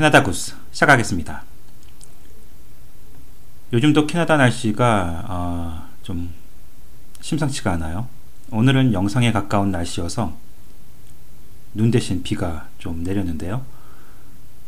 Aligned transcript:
캐나다 0.00 0.22
구스 0.22 0.54
시작하겠습니다. 0.72 1.44
요즘도 3.70 4.06
캐나다 4.06 4.38
날씨가 4.38 5.26
어, 5.28 5.88
좀 6.02 6.32
심상치가 7.20 7.72
않아요. 7.72 8.08
오늘은 8.50 8.94
영상에 8.94 9.30
가까운 9.30 9.70
날씨여서 9.70 10.34
눈 11.74 11.90
대신 11.90 12.22
비가 12.22 12.66
좀 12.78 13.02
내렸는데요. 13.02 13.62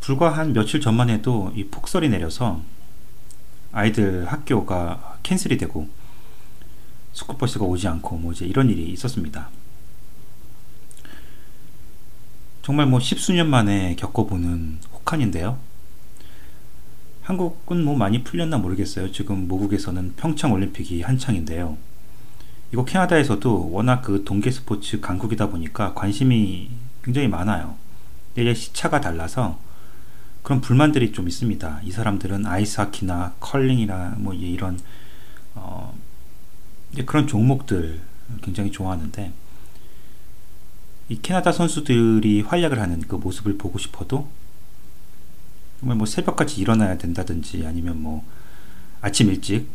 불과 0.02 0.28
한 0.28 0.52
며칠 0.52 0.82
전만 0.82 1.08
해도 1.08 1.50
이 1.56 1.64
폭설이 1.64 2.10
내려서 2.10 2.60
아이들 3.72 4.26
학교가 4.30 5.16
캔슬이 5.22 5.56
되고 5.56 5.88
스쿨버스가 7.14 7.64
오지 7.64 7.88
않고 7.88 8.18
뭐 8.18 8.32
이제 8.32 8.44
이런 8.44 8.68
일이 8.68 8.90
있었습니다. 8.90 9.48
정말 12.60 12.84
뭐 12.84 13.00
십수년 13.00 13.48
만에 13.48 13.96
겪어보는 13.96 14.91
혹한인데요. 15.12 15.58
한국은 17.22 17.84
뭐 17.84 17.96
많이 17.96 18.24
풀렸나 18.24 18.58
모르겠어요. 18.58 19.12
지금 19.12 19.46
모국에서는 19.46 20.14
평창 20.16 20.52
올림픽이 20.52 21.02
한창인데요. 21.02 21.76
이거 22.72 22.84
캐나다에서도 22.84 23.70
워낙 23.70 24.02
그 24.02 24.24
동계 24.24 24.50
스포츠 24.50 25.00
강국이다 25.00 25.50
보니까 25.50 25.94
관심이 25.94 26.70
굉장히 27.04 27.28
많아요. 27.28 27.76
근데 28.34 28.54
시차가 28.54 29.00
달라서 29.00 29.58
그런 30.42 30.60
불만들이 30.60 31.12
좀 31.12 31.28
있습니다. 31.28 31.80
이 31.84 31.90
사람들은 31.92 32.46
아이스하키나 32.46 33.34
컬링이나 33.38 34.16
뭐 34.18 34.34
이런 34.34 34.80
어 35.54 35.94
그런 37.06 37.26
종목들 37.26 38.00
굉장히 38.42 38.72
좋아하는데 38.72 39.32
이 41.10 41.18
캐나다 41.20 41.52
선수들이 41.52 42.40
활약을 42.40 42.80
하는 42.80 43.00
그 43.02 43.16
모습을 43.16 43.58
보고 43.58 43.78
싶어도 43.78 44.28
정말 45.82 45.98
뭐 45.98 46.06
새벽까지 46.06 46.60
일어나야 46.60 46.96
된다든지 46.96 47.66
아니면 47.66 48.00
뭐 48.00 48.24
아침 49.00 49.28
일찍 49.28 49.66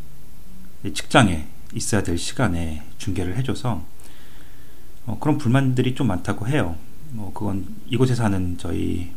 직장에 0.81 1.47
있어야 1.73 2.01
될 2.01 2.17
시간에 2.17 2.81
중계를 2.97 3.35
해줘서 3.35 3.83
어 5.05 5.17
그런 5.19 5.37
불만들이 5.37 5.95
좀 5.95 6.07
많다고 6.07 6.47
해요. 6.47 6.77
뭐 7.11 7.33
그건 7.33 7.67
이곳에 7.87 8.15
사는 8.15 8.57
저희 8.57 9.11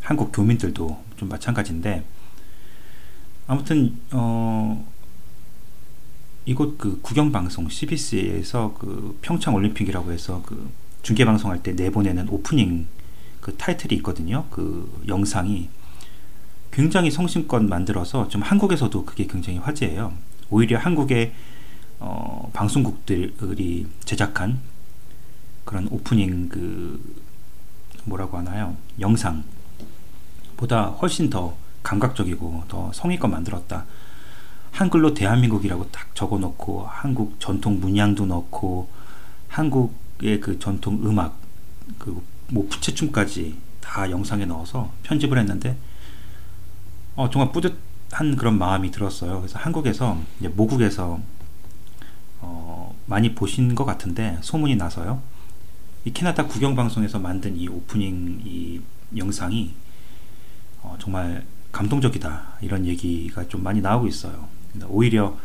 한국 0.00 0.32
교민들도 0.32 1.04
좀 1.18 1.28
마찬가지인데 1.28 2.02
아무튼 3.46 3.98
어 4.12 4.88
이곳 6.46 6.78
그 6.78 6.98
국영 7.02 7.30
방송 7.30 7.68
CBC에서 7.68 8.74
그 8.78 9.18
평창 9.20 9.54
올림픽이라고 9.54 10.10
해서 10.12 10.42
그 10.46 10.70
중계 11.02 11.26
방송할 11.26 11.62
때 11.62 11.72
내보내는 11.72 12.30
오프닝 12.30 12.86
그 13.42 13.54
타이틀이 13.54 13.94
있거든요. 13.96 14.46
그 14.48 15.04
영상이 15.06 15.68
굉장히 16.72 17.10
성심껏 17.10 17.62
만들어서 17.62 18.28
좀 18.28 18.42
한국에서도 18.42 19.04
그게 19.04 19.26
굉장히 19.26 19.58
화제예요. 19.58 20.12
오히려 20.50 20.78
한국의 20.78 21.32
어, 22.00 22.50
방송국들이 22.52 23.86
제작한 24.04 24.58
그런 25.64 25.86
오프닝 25.88 26.48
그 26.48 27.22
뭐라고 28.04 28.38
하나요? 28.38 28.76
영상 28.98 29.44
보다 30.56 30.86
훨씬 30.86 31.30
더 31.30 31.54
감각적이고 31.82 32.64
더 32.68 32.90
성의껏 32.92 33.30
만들었다. 33.30 33.84
한글로 34.72 35.12
대한민국이라고 35.14 35.90
딱 35.90 36.14
적어 36.14 36.38
놓고 36.38 36.86
한국 36.88 37.38
전통 37.38 37.80
문양도 37.80 38.26
넣고 38.26 38.88
한국의 39.48 40.40
그 40.40 40.58
전통 40.58 40.94
음악 41.04 41.36
그뭐 41.98 42.66
부채춤까지 42.70 43.58
다 43.80 44.10
영상에 44.10 44.46
넣어서 44.46 44.90
편집을 45.02 45.38
했는데 45.38 45.76
어 47.14 47.28
정말 47.30 47.52
뿌듯한 47.52 48.36
그런 48.36 48.58
마음이 48.58 48.90
들었어요. 48.90 49.40
그래서 49.40 49.58
한국에서 49.58 50.18
모국에서 50.54 51.20
어 52.40 52.94
많이 53.06 53.34
보신 53.34 53.74
것 53.74 53.84
같은데 53.84 54.38
소문이 54.40 54.76
나서요. 54.76 55.20
이 56.04 56.12
캐나다 56.12 56.46
국영 56.46 56.74
방송에서 56.74 57.18
만든 57.18 57.56
이 57.56 57.68
오프닝 57.68 58.42
이 58.44 58.80
영상이 59.16 59.72
어, 60.82 60.96
정말 60.98 61.44
감동적이다 61.70 62.58
이런 62.60 62.86
얘기가 62.86 63.46
좀 63.48 63.62
많이 63.62 63.80
나오고 63.80 64.08
있어요. 64.08 64.48
오히려 64.88 65.36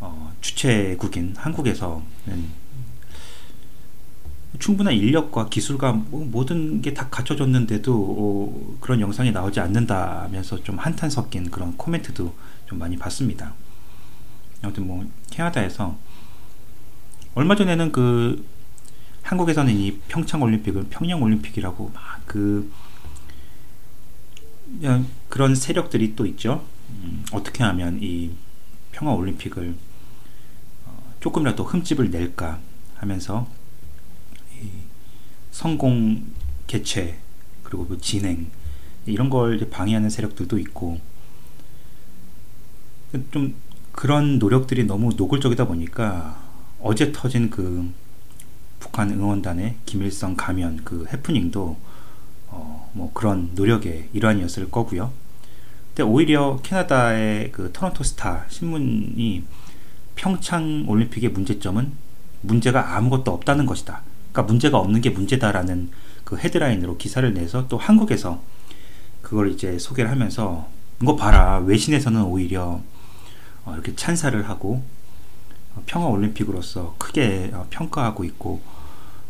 어, 0.00 0.32
주최국인 0.40 1.34
한국에서는 1.36 2.02
충분한 4.58 4.94
인력과 4.94 5.48
기술과 5.48 5.92
뭐 5.92 6.24
모든 6.24 6.82
게 6.82 6.92
다 6.94 7.08
갖춰졌는데도 7.08 7.94
어, 7.94 8.76
그런 8.80 9.00
영상이 9.00 9.30
나오지 9.32 9.60
않는다면서 9.60 10.62
좀 10.64 10.78
한탄 10.78 11.10
섞인 11.10 11.50
그런 11.50 11.76
코멘트도 11.76 12.34
좀 12.66 12.78
많이 12.78 12.96
봤습니다. 12.96 13.54
아무튼 14.62 14.86
뭐 14.86 15.04
캐나다에서 15.30 15.96
얼마 17.34 17.54
전에는 17.54 17.92
그 17.92 18.44
한국에서는 19.22 19.72
이 19.72 19.98
평창 20.08 20.42
올림픽을 20.42 20.86
평양 20.90 21.22
올림픽이라고 21.22 21.90
막 21.94 22.18
그 22.28 22.70
그런 25.28 25.54
세력들이 25.54 26.14
또 26.14 26.26
있죠. 26.26 26.64
음, 26.90 27.24
어떻게 27.32 27.64
하면 27.64 27.98
이 28.02 28.30
평화 28.92 29.12
올림픽을 29.12 29.74
어, 30.86 31.14
조금이라도 31.20 31.64
흠집을 31.64 32.10
낼까 32.10 32.58
하면서 32.96 33.48
성공 35.50 36.24
개최 36.66 37.18
그리고 37.62 37.86
그 37.86 37.98
진행 38.00 38.50
이런 39.06 39.30
걸 39.30 39.58
방해하는 39.70 40.10
세력들도 40.10 40.58
있고 40.58 41.00
좀 43.30 43.54
그런 43.92 44.38
노력들이 44.38 44.84
너무 44.84 45.12
노골적이다 45.16 45.66
보니까 45.66 46.40
어제 46.80 47.10
터진 47.10 47.50
그 47.50 47.90
북한 48.78 49.10
응원단의 49.10 49.76
김일성 49.86 50.36
가면 50.36 50.82
그 50.84 51.06
해프닝도 51.12 51.76
어, 52.48 52.90
뭐 52.92 53.10
그런 53.12 53.50
노력의 53.54 54.08
일환이었을 54.12 54.70
거고요. 54.70 55.12
근데 55.88 56.02
오히려 56.02 56.60
캐나다의 56.62 57.50
그 57.50 57.72
토론토 57.72 58.04
스타 58.04 58.44
신문이 58.48 59.44
평창 60.14 60.84
올림픽의 60.86 61.30
문제점은 61.30 61.92
문제가 62.42 62.96
아무것도 62.96 63.32
없다는 63.32 63.66
것이다. 63.66 64.02
그러니까 64.32 64.42
문제가 64.42 64.78
없는 64.78 65.00
게 65.00 65.10
문제다라는 65.10 65.90
그 66.24 66.36
헤드라인으로 66.36 66.96
기사를 66.98 67.32
내서 67.34 67.68
또 67.68 67.78
한국에서 67.78 68.42
그걸 69.22 69.50
이제 69.50 69.78
소개를 69.78 70.10
하면서 70.10 70.68
이거 71.02 71.16
봐라 71.16 71.58
외신에서는 71.58 72.22
오히려 72.22 72.80
어, 73.64 73.72
이렇게 73.74 73.94
찬사를 73.94 74.48
하고 74.48 74.82
어, 75.74 75.82
평화 75.86 76.06
올림픽으로서 76.08 76.94
크게 76.98 77.50
어, 77.54 77.66
평가하고 77.70 78.24
있고 78.24 78.60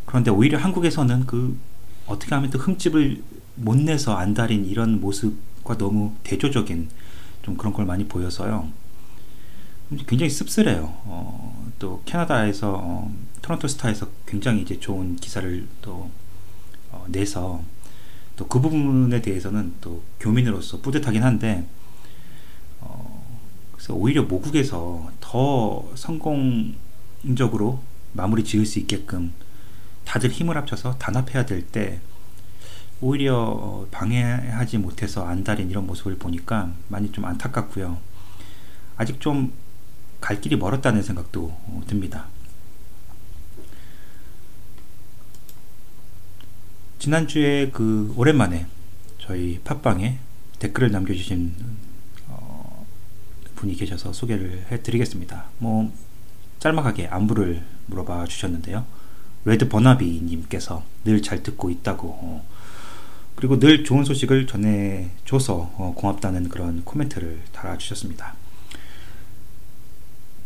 그런데 0.06 0.30
오히려 0.30 0.58
한국에서는 0.58 1.26
그 1.26 1.58
어떻게 2.06 2.34
하면 2.34 2.50
또 2.50 2.58
흠집을 2.58 3.22
못 3.56 3.76
내서 3.76 4.16
안달인 4.16 4.64
이런 4.64 5.00
모습과 5.00 5.76
너무 5.76 6.12
대조적인 6.22 6.88
좀 7.42 7.56
그런 7.56 7.72
걸 7.72 7.84
많이 7.84 8.06
보여서요. 8.06 8.68
굉장히 10.06 10.30
씁쓸해요. 10.30 10.84
어, 11.04 11.70
또 11.78 12.02
캐나다에서 12.04 12.80
어, 12.82 13.12
토론토 13.48 13.66
스타에서 13.66 14.08
굉장히 14.26 14.60
이제 14.60 14.78
좋은 14.78 15.16
기사를 15.16 15.66
또 15.80 16.10
어, 16.90 17.06
내서 17.08 17.62
또 18.36 18.46
그 18.46 18.60
부분에 18.60 19.22
대해서는 19.22 19.74
또 19.80 20.02
교민으로서 20.20 20.80
뿌듯하긴 20.82 21.22
한데 21.22 21.66
어, 22.80 23.26
그래서 23.72 23.94
오히려 23.94 24.22
모국에서 24.24 25.10
더 25.20 25.90
성공적으로 25.94 27.82
마무리 28.12 28.44
지을 28.44 28.66
수 28.66 28.78
있게끔 28.78 29.32
다들 30.04 30.30
힘을 30.30 30.56
합쳐서 30.58 30.98
단합해야 30.98 31.46
될 31.46 31.66
때 31.66 32.00
오히려 33.00 33.34
어, 33.38 33.88
방해하지 33.90 34.76
못해서 34.76 35.26
안달인 35.26 35.70
이런 35.70 35.86
모습을 35.86 36.18
보니까 36.18 36.70
많이 36.88 37.10
좀 37.12 37.24
안타깝고요. 37.24 37.98
아직 38.98 39.20
좀 39.20 39.52
갈 40.20 40.40
길이 40.40 40.56
멀었다는 40.56 41.02
생각도 41.02 41.46
어, 41.46 41.80
듭니다. 41.86 42.26
지난주에 46.98 47.70
그 47.70 48.12
오랜만에 48.16 48.66
저희 49.18 49.60
팟빵에 49.62 50.18
댓글을 50.58 50.90
남겨주신 50.90 51.54
어, 52.26 52.86
분이 53.54 53.74
계셔서 53.76 54.12
소개를 54.12 54.66
해드리겠습니다. 54.70 55.46
뭐 55.58 55.92
짤막하게 56.58 57.06
안부를 57.06 57.62
물어봐 57.86 58.26
주셨는데요. 58.26 58.84
레드 59.44 59.68
버나비님께서 59.68 60.84
늘 61.04 61.22
잘 61.22 61.42
듣고 61.42 61.70
있다고 61.70 62.08
어, 62.08 62.46
그리고 63.36 63.58
늘 63.60 63.84
좋은 63.84 64.04
소식을 64.04 64.48
전해줘서 64.48 65.72
어, 65.76 65.94
고맙다는 65.96 66.48
그런 66.48 66.84
코멘트를 66.84 67.40
달아주셨습니다. 67.52 68.34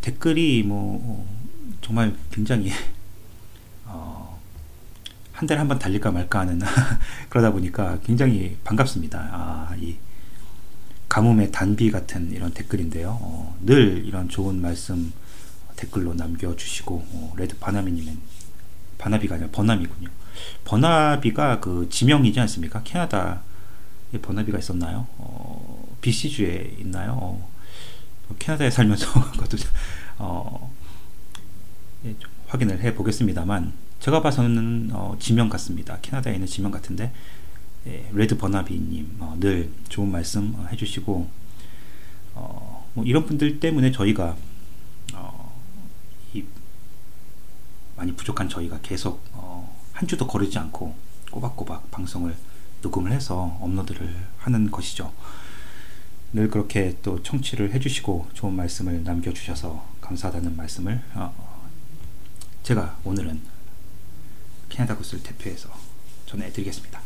댓글이 0.03 0.63
뭐 0.65 1.01
어, 1.03 1.27
정말 1.81 2.15
굉장히 2.31 2.71
어, 3.87 4.22
한 5.43 5.47
달에 5.49 5.59
한 5.59 5.67
번 5.67 5.77
달릴까 5.81 6.13
말까 6.13 6.39
하는 6.41 6.61
그러다 7.29 7.51
보니까 7.51 7.99
굉장히 8.05 8.57
반갑습니다. 8.63 9.19
아, 9.33 9.75
이 9.77 9.97
가뭄의 11.09 11.51
단비 11.51 11.91
같은 11.91 12.31
이런 12.31 12.55
댓글인데요. 12.55 13.19
어, 13.21 13.57
늘 13.61 14.05
이런 14.07 14.29
좋은 14.29 14.61
말씀 14.61 15.13
댓글로 15.75 16.15
남겨주시고 16.15 16.95
어, 16.95 17.35
레드 17.37 17.59
바나미님은 17.59 18.21
바나비가 18.99 19.35
아니라 19.35 19.51
버나미군요. 19.51 20.09
버나비가 20.65 21.59
그 21.59 21.89
지명이지 21.91 22.39
않습니까? 22.39 22.85
캐나다에 22.85 23.39
버나비가 24.23 24.61
있었나요? 24.61 25.09
어, 25.19 25.97
BC주에 26.03 26.77
있나요? 26.79 27.15
어, 27.21 27.51
캐나다에 28.39 28.71
살면서 28.71 29.13
그것도 29.33 29.57
어, 30.19 30.73
예, 32.05 32.15
확인을 32.47 32.81
해 32.81 32.95
보겠습니다만 32.95 33.82
제가 34.03 34.21
봐서는 34.21 34.91
어, 34.93 35.17
지명 35.21 35.49
같습니다. 35.49 35.97
캐나다에 36.03 36.35
있는 36.35 36.49
지명 36.49 36.73
같은데 36.73 37.13
예, 37.87 38.11
레드 38.13 38.37
버나비님 38.37 39.17
어, 39.21 39.37
늘 39.39 39.71
좋은 39.89 40.11
말씀 40.11 40.53
어, 40.57 40.67
해주시고 40.73 41.31
어, 42.35 42.91
뭐 42.95 43.05
이런 43.05 43.25
분들 43.25 43.61
때문에 43.61 43.93
저희가 43.93 44.37
어, 45.15 45.63
이 46.35 46.43
많이 47.97 48.11
부족한 48.11 48.49
저희가 48.49 48.81
계속 48.83 49.25
어, 49.35 49.73
한 49.93 50.09
주도 50.09 50.27
거르지 50.27 50.59
않고 50.59 50.97
꼬박꼬박 51.31 51.93
방송을 51.93 52.35
녹음을 52.83 53.13
해서 53.13 53.57
업로드를 53.61 54.17
하는 54.39 54.69
것이죠. 54.73 55.13
늘 56.33 56.51
그렇게 56.51 56.99
또 57.03 57.23
청취를 57.23 57.73
해주시고 57.73 58.31
좋은 58.35 58.53
말씀을 58.55 59.05
남겨주셔서 59.05 59.87
감사하다는 60.01 60.57
말씀을 60.57 61.01
어, 61.15 61.33
제가 62.65 62.99
오늘은 63.05 63.52
캐나다 64.73 64.97
구스를 64.97 65.23
대표해서 65.23 65.69
전해드리겠습니다. 66.25 67.01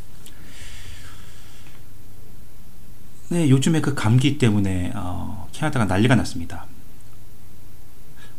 네, 3.31 3.51
요즘에 3.51 3.81
그 3.81 3.95
감기 3.95 4.39
때문에 4.39 4.93
어, 4.95 5.49
캐나다가 5.53 5.85
난리가 5.85 6.15
났습니다. 6.15 6.67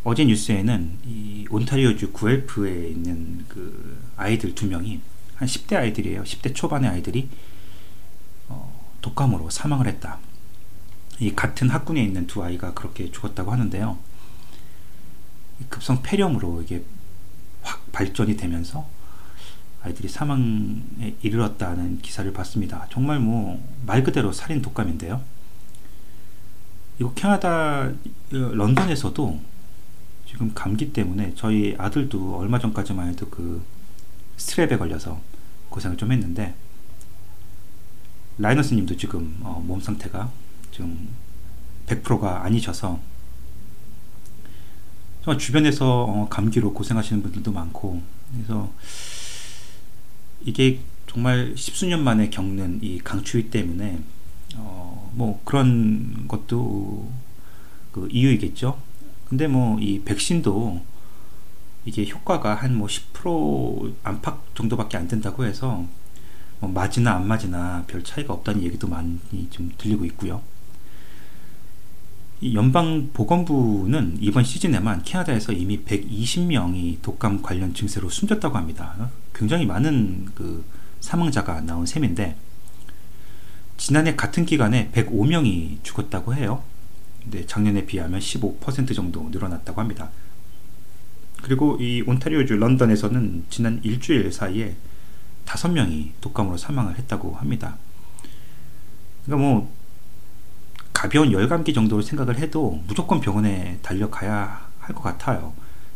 어제 0.06 0.24
뉴스에는 0.24 1.00
이 1.06 1.46
온타리오주 1.50 2.14
구엘프에 2.14 2.88
있는 2.88 3.44
그 3.50 4.02
아이들 4.16 4.56
두 4.56 4.66
명이 4.66 5.02
한 5.36 5.48
10대 5.48 5.76
아이들이에요. 5.76 6.24
10대 6.24 6.56
초반의 6.56 6.90
아이들이 6.90 7.28
어, 8.48 8.90
독감으로 9.02 9.50
사망을 9.50 9.88
했다. 9.88 10.20
이 11.20 11.36
같은 11.36 11.70
학군에 11.70 12.02
있는 12.02 12.28
두 12.28 12.42
아이가 12.42 12.74
그렇게 12.74 13.12
죽었다고 13.12 13.52
하는데요. 13.52 13.98
급성 15.68 16.02
폐렴으로 16.02 16.62
이게 16.62 16.86
확 17.62 17.92
발전이 17.92 18.38
되면서 18.38 18.88
아이들이 19.84 20.08
사망에 20.08 21.16
이르렀다는 21.22 22.00
기사를 22.02 22.32
봤습니다. 22.34 22.88
정말 22.92 23.20
뭐 23.20 23.60
말 23.88 24.04
그대로 24.04 24.34
살인 24.34 24.62
독감인데요. 24.62 25.22
이거 27.00 27.14
캐나다 27.14 27.90
런던에서도 28.30 29.40
지금 30.28 30.52
감기 30.54 30.92
때문에 30.92 31.34
저희 31.36 31.74
아들도 31.78 32.38
얼마 32.38 32.60
전까지만 32.60 33.08
해도 33.08 33.30
그 33.30 33.64
스트랩에 34.38 34.78
걸려서 34.78 35.22
고생을 35.70 35.96
좀 35.96 36.12
했는데 36.12 36.54
라이너스님도 38.40 38.98
지금 38.98 39.38
어, 39.42 39.64
몸 39.66 39.80
상태가 39.80 40.30
지금 40.72 41.08
100%가 41.88 42.44
아니셔서 42.44 43.00
주변에서 45.38 46.04
어, 46.04 46.28
감기로 46.30 46.74
고생하시는 46.74 47.22
분들도 47.24 47.52
많고 47.52 48.02
그래서 48.34 48.72
이게 50.46 50.80
정말 51.08 51.54
십수년 51.56 52.04
만에 52.04 52.30
겪는 52.30 52.80
이 52.82 53.00
강추위 53.00 53.50
때문에 53.50 54.00
어, 54.56 55.12
뭐 55.16 55.42
그런 55.46 56.28
것도 56.28 57.10
그 57.92 58.08
이유이겠죠. 58.12 58.80
근데 59.30 59.48
뭐 59.48 59.78
이 59.80 60.02
백신도 60.04 60.82
이게 61.86 62.08
효과가 62.10 62.56
한 62.56 62.76
뭐 62.76 62.88
10% 62.88 63.94
안팎 64.04 64.56
정도밖에 64.56 64.98
안 64.98 65.08
된다고 65.08 65.46
해서 65.46 65.86
뭐 66.60 66.70
맞으나 66.72 67.16
안 67.16 67.28
맞으나 67.28 67.84
별 67.88 68.04
차이가 68.04 68.34
없다는 68.34 68.64
얘기도 68.64 68.88
많이 68.88 69.20
좀 69.50 69.72
들리고 69.78 70.06
있고요. 70.06 70.42
연방 72.54 73.10
보건부는 73.14 74.18
이번 74.22 74.44
시즌에만 74.44 75.04
캐나다에서 75.04 75.54
이미 75.54 75.84
120명이 75.84 77.02
독감 77.02 77.42
관련 77.42 77.74
증세로 77.74 78.10
숨졌다고 78.10 78.56
합니다. 78.58 79.10
굉장히 79.38 79.66
많은 79.66 80.26
그 80.34 80.66
사망자가 81.00 81.62
나온 81.62 81.86
셈인데 81.86 82.36
지난해 83.78 84.16
같은 84.16 84.46
기간에 84.46 84.90
105명이 84.92 85.84
죽었다고 85.84 86.34
해요. 86.34 86.64
근데 87.22 87.46
작년에 87.46 87.86
비하면 87.86 88.20
15% 88.20 88.96
정도 88.96 89.30
늘어났다고 89.30 89.80
합니다. 89.80 90.10
그리고 91.44 91.78
이 91.80 92.02
온타리오주 92.02 92.56
런던에서는 92.56 93.46
지난 93.50 93.80
일주일 93.84 94.32
사이에 94.32 94.76
5명이 95.46 96.14
독감으로 96.20 96.58
사망을 96.58 96.98
했다고 96.98 97.36
합니다. 97.36 97.78
그러니까 99.24 99.48
뭐 99.48 99.72
가벼운 100.94 101.32
열감기 101.32 101.74
정도로 101.74 102.02
생각을 102.02 102.40
해도 102.40 102.82
무조건 102.88 103.22
병원에 103.22 103.78
달려가야 103.84 104.68
할 104.80 104.96
것 104.96 105.04
같아요. 105.04 105.54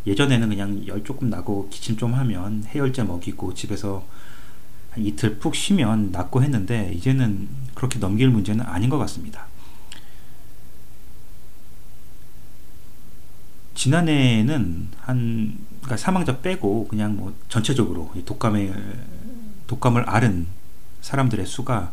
예전에는 0.08 0.50
그냥 0.50 0.88
열 0.88 1.04
조금 1.04 1.30
나고 1.30 1.70
기침 1.70 1.98
좀 1.98 2.14
하면 2.14 2.64
해열제 2.68 3.04
먹이고 3.04 3.54
집에서 3.54 4.06
한 4.92 5.06
이틀 5.06 5.40
푹 5.40 5.56
쉬면 5.56 6.12
낫고 6.12 6.44
했는데 6.44 6.92
이제는 6.94 7.50
그렇게 7.76 8.00
넘길 8.00 8.30
문제는 8.30 8.66
아닌 8.66 8.90
것 8.90 8.98
같습니다. 8.98 9.48
지난해에는 13.76 14.90
한 15.00 15.58
그러니까 15.82 15.98
사망자 15.98 16.40
빼고 16.42 16.88
그냥 16.88 17.18
뭐 17.18 17.36
전체적으로 17.50 18.14
독감에 18.26 18.74
독감을 19.68 20.08
앓은 20.08 20.48
사람들의 21.02 21.46
수가 21.46 21.92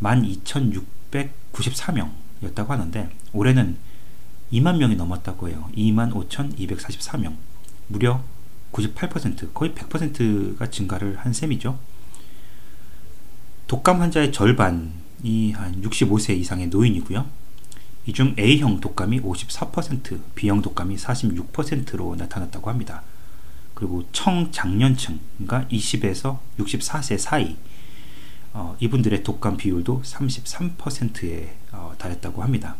12,694명이었다고 0.00 2.68
하는데 2.68 3.10
올해는 3.32 3.76
2만 4.52 4.76
명이 4.76 4.96
넘었다고 4.96 5.48
해요. 5.48 5.70
25,244명. 5.76 7.34
무려 7.88 8.22
98% 8.72 9.52
거의 9.54 9.72
100%가 9.72 10.70
증가를 10.70 11.16
한 11.18 11.32
셈이죠. 11.32 11.78
독감 13.66 14.00
환자의 14.00 14.32
절반이 14.32 15.52
한 15.52 15.80
65세 15.82 16.36
이상의 16.36 16.68
노인이고요. 16.68 17.44
이 18.06 18.12
중 18.12 18.34
A형 18.38 18.80
독감이 18.80 19.20
54%, 19.22 20.20
B형 20.34 20.60
독감이 20.60 20.96
46%로 20.96 22.16
나타났다고 22.16 22.68
합니다. 22.68 23.02
그리고 23.72 24.04
청장년층, 24.12 25.18
그러니까 25.38 25.66
20에서 25.68 26.38
64세 26.58 27.16
사이, 27.18 27.56
어, 28.52 28.76
이분들의 28.78 29.22
독감 29.22 29.56
비율도 29.56 30.02
33%에 30.04 31.56
어, 31.72 31.94
달했다고 31.98 32.42
합니다. 32.42 32.76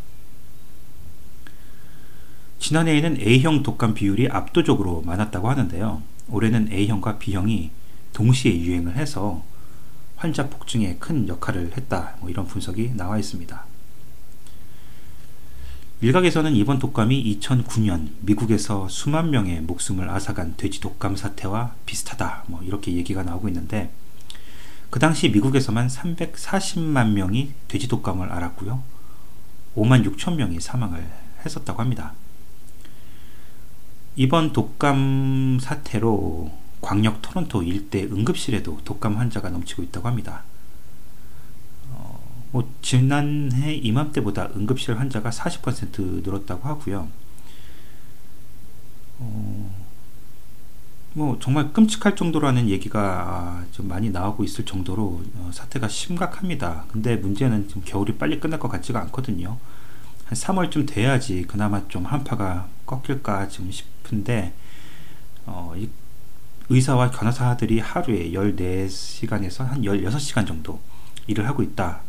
지난해에는 2.58 3.20
A형 3.20 3.62
독감 3.62 3.94
비율이 3.94 4.28
압도적으로 4.30 5.02
많았다고 5.02 5.48
하는데요. 5.50 6.02
올해는 6.28 6.72
A형과 6.72 7.18
B형이 7.18 7.70
동시에 8.12 8.58
유행을 8.60 8.96
해서 8.96 9.44
환자 10.16 10.48
폭증에 10.48 10.96
큰 10.98 11.28
역할을 11.28 11.72
했다. 11.76 12.16
뭐 12.20 12.30
이런 12.30 12.46
분석이 12.46 12.92
나와 12.94 13.18
있습니다. 13.18 13.66
일각에서는 16.00 16.54
이번 16.54 16.78
독감이 16.78 17.38
2009년 17.40 18.08
미국에서 18.20 18.88
수만 18.88 19.30
명의 19.30 19.60
목숨을 19.60 20.10
앗아간 20.10 20.54
돼지 20.56 20.80
독감 20.80 21.16
사태와 21.16 21.74
비슷하다. 21.86 22.44
뭐 22.48 22.62
이렇게 22.62 22.92
얘기가 22.92 23.22
나오고 23.22 23.48
있는데 23.48 23.90
그 24.90 24.98
당시 24.98 25.28
미국에서만 25.30 25.88
340만 25.88 27.12
명이 27.12 27.52
돼지 27.68 27.88
독감을 27.88 28.30
앓았고요. 28.30 28.82
5만 29.76 30.04
6천 30.04 30.36
명이 30.36 30.60
사망을 30.60 31.10
했었다고 31.44 31.80
합니다. 31.80 32.12
이번 34.16 34.52
독감 34.52 35.58
사태로 35.60 36.52
광역 36.80 37.22
토론토 37.22 37.62
일대 37.62 38.04
응급실에도 38.04 38.80
독감 38.84 39.16
환자가 39.16 39.50
넘치고 39.50 39.82
있다고 39.82 40.08
합니다. 40.08 40.44
뭐 42.54 42.72
지난해 42.82 43.74
이맘때보다 43.74 44.50
응급실 44.54 44.96
환자가 45.00 45.30
40% 45.30 46.22
늘었다고 46.22 46.68
하고요. 46.68 47.08
어, 49.18 49.74
뭐 51.14 51.36
정말 51.40 51.72
끔찍할 51.72 52.14
정도라는 52.14 52.68
얘기가 52.68 53.64
좀 53.72 53.88
많이 53.88 54.10
나오고 54.10 54.44
있을 54.44 54.64
정도로 54.64 55.24
어, 55.34 55.50
사태가 55.52 55.88
심각합니다. 55.88 56.84
근데 56.92 57.16
문제는 57.16 57.66
지금 57.66 57.82
겨울이 57.84 58.18
빨리 58.18 58.38
끝날 58.38 58.60
것 58.60 58.68
같지가 58.68 59.00
않거든요. 59.00 59.58
한 60.24 60.38
3월쯤 60.38 60.86
돼야지 60.86 61.42
그나마 61.48 61.88
좀 61.88 62.04
한파가 62.04 62.68
꺾일까 62.86 63.48
좀 63.48 63.70
싶은데 63.70 64.52
어, 65.46 65.74
이, 65.76 65.88
의사와 66.68 67.10
간호사들이 67.10 67.78
하루에 67.78 68.30
14시간에서 68.30 69.64
한 69.64 69.82
16시간 69.82 70.46
정도 70.46 70.80
일을 71.26 71.46
하고 71.46 71.62
있다. 71.62 72.00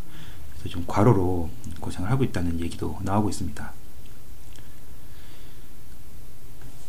그래서 0.51 0.69
좀 0.69 0.85
과로로 0.87 1.49
고생을 1.79 2.09
하고 2.09 2.23
있다는 2.23 2.59
얘기도 2.59 2.99
나오고 3.03 3.29
있습니다. 3.29 3.73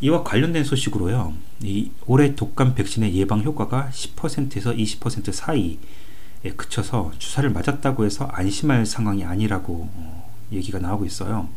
이와 0.00 0.22
관련된 0.22 0.62
소식으로요. 0.62 1.34
이 1.62 1.90
올해 2.06 2.34
독감 2.34 2.74
백신의 2.74 3.16
예방 3.16 3.42
효과가 3.42 3.90
10%에서 3.92 4.72
20% 4.72 5.32
사이에 5.32 5.78
그쳐서 6.56 7.12
주사를 7.18 7.48
맞았다고 7.50 8.04
해서 8.04 8.26
안심할 8.26 8.84
상황이 8.84 9.24
아니라고 9.24 9.88
어, 9.92 10.30
얘기가 10.52 10.78
나오고 10.78 11.06
있어요. 11.06 11.48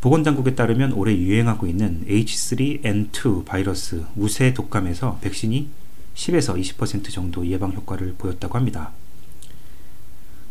보건당국에 0.00 0.54
따르면 0.54 0.92
올해 0.92 1.16
유행하고 1.16 1.66
있는 1.66 2.04
H3N2 2.06 3.44
바이러스 3.44 4.04
우세 4.16 4.54
독감에서 4.54 5.18
백신이 5.20 5.68
10에서 6.14 6.60
20% 6.60 7.10
정도 7.12 7.46
예방 7.46 7.72
효과를 7.72 8.14
보였다고 8.16 8.56
합니다. 8.56 8.92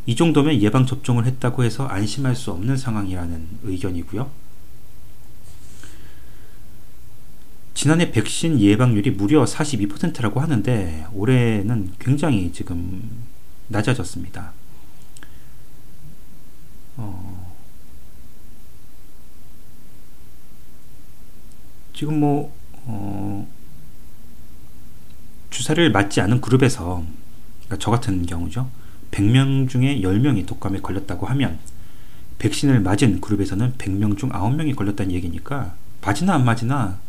이 0.06 0.16
정도면 0.16 0.62
예방 0.62 0.86
접종을 0.86 1.26
했다고 1.26 1.64
해서 1.64 1.86
안심할 1.86 2.36
수 2.36 2.52
없는 2.52 2.78
상황이라는 2.78 3.48
의견이고요. 3.64 4.30
지난해 7.74 8.12
백신 8.12 8.60
예방률이 8.60 9.12
무려 9.12 9.44
42%라고 9.44 10.40
하는데 10.40 11.06
올해는 11.14 11.92
굉장히 12.00 12.52
지금 12.52 13.28
낮아졌습니다. 13.68 14.52
어, 16.96 17.37
지금 21.98 22.20
뭐 22.20 22.56
어, 22.86 23.48
주사를 25.50 25.92
맞지 25.92 26.22
않은 26.22 26.42
그룹에서 26.42 27.04
그러니까 27.66 27.78
저 27.80 27.90
같은 27.90 28.24
경우죠. 28.24 28.70
100명 29.10 29.68
중에 29.68 30.02
10명이 30.02 30.46
독감에 30.46 30.82
걸렸다고 30.82 31.26
하면 31.26 31.58
백신을 32.38 32.82
맞은 32.82 33.20
그룹에서는 33.20 33.74
100명 33.80 34.16
중 34.16 34.30
9명이 34.30 34.76
걸렸다는 34.76 35.12
얘기니까 35.12 35.74
맞으나 36.06 36.36
안 36.36 36.46
맞으나 36.46 37.00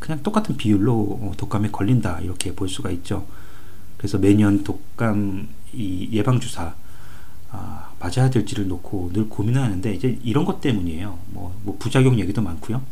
그냥 0.00 0.20
똑같은 0.24 0.56
비율로 0.56 1.34
독감에 1.36 1.70
걸린다 1.70 2.18
이렇게 2.18 2.56
볼 2.56 2.68
수가 2.68 2.90
있죠. 2.90 3.28
그래서 3.96 4.18
매년 4.18 4.64
독감 4.64 5.46
이 5.74 6.08
예방 6.10 6.40
주사 6.40 6.74
아, 7.52 7.92
맞아야 8.00 8.30
될지를 8.30 8.66
놓고 8.66 9.12
늘 9.12 9.28
고민하는데 9.28 9.94
이제 9.94 10.18
이런 10.24 10.44
것 10.44 10.60
때문이에요. 10.60 11.20
뭐, 11.28 11.56
뭐 11.62 11.76
부작용 11.78 12.18
얘기도 12.18 12.42
많고요. 12.42 12.82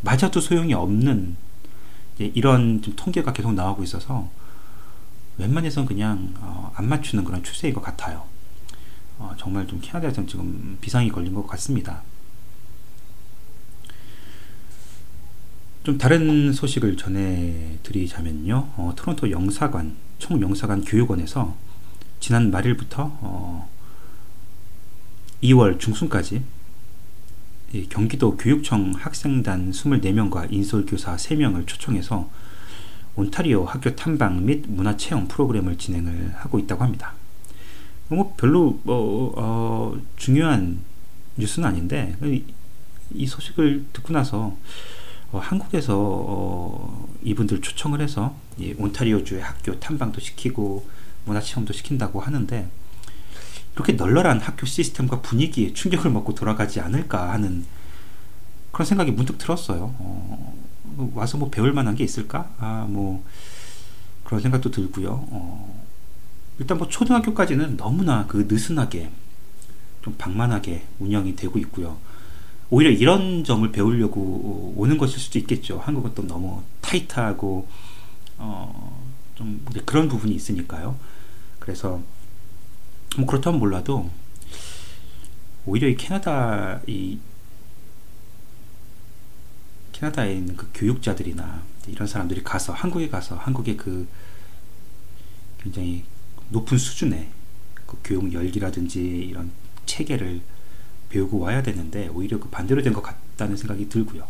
맞아도 0.00 0.40
소용이 0.40 0.74
없는 0.74 1.36
이런 2.18 2.82
좀 2.82 2.94
통계가 2.96 3.32
계속 3.32 3.52
나오고 3.52 3.82
있어서 3.84 4.28
웬만해선 5.38 5.86
그냥 5.86 6.34
어, 6.40 6.72
안 6.74 6.88
맞추는 6.88 7.24
그런 7.24 7.42
추세인 7.44 7.72
것 7.72 7.80
같아요. 7.80 8.24
어, 9.18 9.34
정말 9.38 9.66
좀 9.66 9.80
캐나다에서는 9.80 10.28
지금 10.28 10.78
비상이 10.80 11.10
걸린 11.10 11.32
것 11.32 11.46
같습니다. 11.46 12.02
좀 15.84 15.96
다른 15.96 16.52
소식을 16.52 16.96
전해드리자면요. 16.96 18.56
어, 18.76 18.92
토론토 18.96 19.30
영사관, 19.30 19.96
총영사관 20.18 20.84
교육원에서 20.84 21.56
지난 22.20 22.50
말일부터 22.50 23.18
어, 23.20 23.70
2월 25.42 25.78
중순까지 25.78 26.42
경기도 27.90 28.36
교육청 28.36 28.92
학생단 28.96 29.72
24명과 29.72 30.50
인솔 30.50 30.86
교사 30.86 31.16
3명을 31.16 31.66
초청해서 31.66 32.30
온타리오 33.14 33.64
학교 33.64 33.94
탐방 33.94 34.46
및 34.46 34.64
문화 34.68 34.96
체험 34.96 35.28
프로그램을 35.28 35.76
진행을 35.76 36.34
하고 36.36 36.58
있다고 36.58 36.82
합니다. 36.82 37.14
뭐 38.08 38.34
별로 38.36 38.80
뭐, 38.84 39.34
어, 39.36 40.00
중요한 40.16 40.78
뉴스는 41.36 41.68
아닌데 41.68 42.16
이 43.12 43.26
소식을 43.26 43.86
듣고 43.92 44.12
나서 44.12 44.56
어, 45.30 45.38
한국에서 45.38 45.94
어, 45.98 47.08
이분들 47.22 47.60
초청을 47.60 48.00
해서 48.00 48.34
예, 48.60 48.72
온타리오주의 48.78 49.42
학교 49.42 49.78
탐방도 49.78 50.20
시키고 50.20 50.88
문화 51.26 51.40
체험도 51.40 51.74
시킨다고 51.74 52.20
하는데 52.20 52.68
이렇게 53.74 53.92
널널한 53.92 54.40
학교 54.40 54.66
시스템과 54.66 55.20
분위기에 55.20 55.72
충격을 55.72 56.10
먹고 56.10 56.34
돌아가지 56.34 56.80
않을까 56.80 57.32
하는 57.32 57.64
그런 58.72 58.86
생각이 58.86 59.10
문득 59.12 59.38
들었어요. 59.38 59.94
어, 59.98 60.54
뭐 60.82 61.12
와서 61.14 61.38
뭐 61.38 61.50
배울 61.50 61.72
만한 61.72 61.94
게 61.94 62.04
있을까? 62.04 62.50
아, 62.58 62.86
뭐 62.88 63.24
그런 64.24 64.40
생각도 64.40 64.70
들고요. 64.70 65.26
어, 65.30 65.84
일단 66.58 66.78
뭐 66.78 66.88
초등학교까지는 66.88 67.76
너무나 67.76 68.26
그 68.26 68.46
느슨하게 68.48 69.10
좀 70.02 70.14
방만하게 70.18 70.84
운영이 70.98 71.36
되고 71.36 71.58
있고요. 71.58 71.98
오히려 72.70 72.90
이런 72.90 73.44
점을 73.44 73.70
배우려고 73.72 74.74
오는 74.76 74.98
것일 74.98 75.18
수도 75.18 75.38
있겠죠. 75.38 75.78
한국은 75.78 76.12
또 76.14 76.26
너무 76.26 76.62
타이트하고 76.80 77.66
어, 78.36 79.08
좀 79.34 79.64
그런 79.86 80.08
부분이 80.08 80.34
있으니까요. 80.34 80.96
그래서 81.58 82.02
뭐 83.16 83.26
그렇다면 83.26 83.58
몰라도 83.58 84.10
오히려 85.66 85.88
이 85.88 85.96
캐나다 85.96 86.80
이 86.86 87.18
캐나다에 89.92 90.34
있는 90.34 90.56
그 90.56 90.68
교육자들이나 90.74 91.62
이런 91.88 92.06
사람들이 92.06 92.42
가서 92.44 92.72
한국에 92.72 93.08
가서 93.08 93.36
한국의 93.36 93.76
그 93.76 94.06
굉장히 95.60 96.04
높은 96.50 96.78
수준의 96.78 97.28
그 97.86 97.98
교육 98.04 98.32
열기라든지 98.32 99.00
이런 99.00 99.50
체계를 99.86 100.40
배우고 101.08 101.38
와야 101.40 101.62
되는데 101.62 102.08
오히려 102.08 102.38
그 102.38 102.48
반대로 102.48 102.82
된 102.82 102.92
것 102.92 103.02
같다는 103.02 103.56
생각이 103.56 103.88
들고요. 103.88 104.26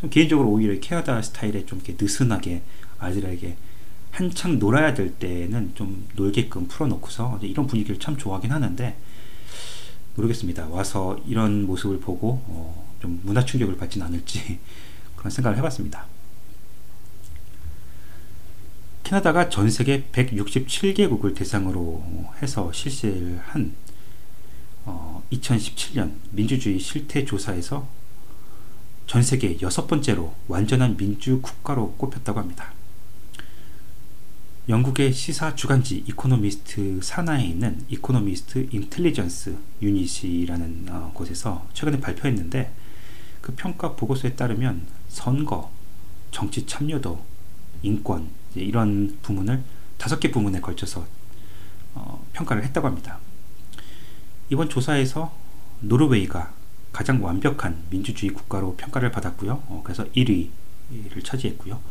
좀 0.00 0.10
개인적으로 0.10 0.50
오히려 0.50 0.78
캐나다 0.80 1.22
스타일에 1.22 1.64
좀 1.66 1.80
이렇게 1.82 1.96
느슨하게 1.98 2.62
아이들에게 2.98 3.56
한창 4.14 4.60
놀아야 4.60 4.94
될 4.94 5.12
때는 5.12 5.72
좀 5.74 6.06
놀게끔 6.14 6.68
풀어놓고서 6.68 7.40
이런 7.42 7.66
분위기를 7.66 7.98
참 7.98 8.16
좋아하긴 8.16 8.52
하는데 8.52 8.96
모르겠습니다. 10.14 10.68
와서 10.68 11.18
이런 11.26 11.66
모습을 11.66 11.98
보고 11.98 12.40
어, 12.46 12.94
좀 13.02 13.20
문화 13.24 13.44
충격을 13.44 13.76
받진 13.76 14.02
않을지 14.02 14.60
그런 15.16 15.32
생각을 15.32 15.58
해봤습니다. 15.58 16.06
캐나다가 19.02 19.48
전 19.48 19.68
세계 19.68 20.04
167개국을 20.04 21.34
대상으로 21.34 22.04
해서 22.40 22.72
실시를 22.72 23.40
한 23.44 23.74
어, 24.84 25.24
2017년 25.32 26.12
민주주의 26.30 26.78
실태 26.78 27.24
조사에서 27.24 27.88
전 29.08 29.24
세계 29.24 29.60
여섯 29.60 29.88
번째로 29.88 30.34
완전한 30.46 30.96
민주 30.96 31.42
국가로 31.42 31.94
꼽혔다고 31.96 32.38
합니다. 32.38 32.72
영국의 34.66 35.12
시사 35.12 35.54
주간지 35.54 36.04
이코노미스트 36.08 37.00
산하에 37.02 37.44
있는 37.44 37.84
Economist 37.90 38.68
Intelligence 38.70 39.58
Unit이라는 39.82 40.86
어, 40.88 41.10
곳에서 41.12 41.68
최근에 41.74 42.00
발표했는데 42.00 42.72
그 43.42 43.54
평가 43.54 43.94
보고서에 43.94 44.36
따르면 44.36 44.86
선거, 45.08 45.70
정치 46.30 46.64
참여도, 46.64 47.22
인권 47.82 48.30
이런 48.54 49.18
부문을 49.20 49.62
다섯 49.98 50.18
개 50.18 50.30
부문에 50.30 50.62
걸쳐서 50.62 51.06
어, 51.94 52.26
평가를 52.32 52.64
했다고 52.64 52.86
합니다. 52.86 53.18
이번 54.48 54.70
조사에서 54.70 55.36
노르웨이가 55.80 56.54
가장 56.90 57.22
완벽한 57.22 57.82
민주주의 57.90 58.32
국가로 58.32 58.76
평가를 58.76 59.12
받았고요. 59.12 59.62
어, 59.68 59.82
그래서 59.84 60.04
1위를 60.12 61.22
차지했고요. 61.22 61.82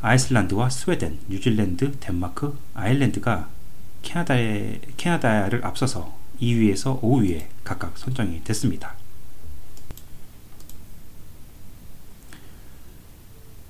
아이슬란드와 0.00 0.70
스웨덴, 0.70 1.18
뉴질랜드, 1.28 1.98
덴마크, 1.98 2.58
아일랜드가 2.74 3.48
캐나다에, 4.02 4.80
캐나다를 4.96 5.64
앞서서 5.64 6.16
2위에서 6.40 7.00
5위에 7.02 7.46
각각 7.64 7.98
선정이 7.98 8.44
됐습니다. 8.44 8.94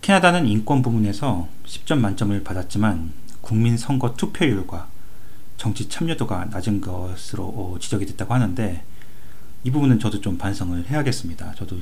캐나다는 0.01 0.47
인권 0.47 0.81
부문에서 0.83 1.49
10점 1.67 1.99
만점을 1.99 2.43
받았지만 2.43 3.13
국민 3.41 3.77
선거 3.77 4.15
투표율과 4.15 4.89
정치 5.57 5.89
참여도가 5.89 6.47
낮은 6.47 6.81
것으로 6.81 7.45
어, 7.45 7.79
지적이 7.79 8.07
됐다고 8.07 8.33
하는데 8.33 8.85
이 9.65 9.71
부분은 9.71 9.99
저도 9.99 10.21
좀 10.21 10.39
반성을 10.39 10.89
해야겠습니다. 10.89 11.55
저도 11.57 11.77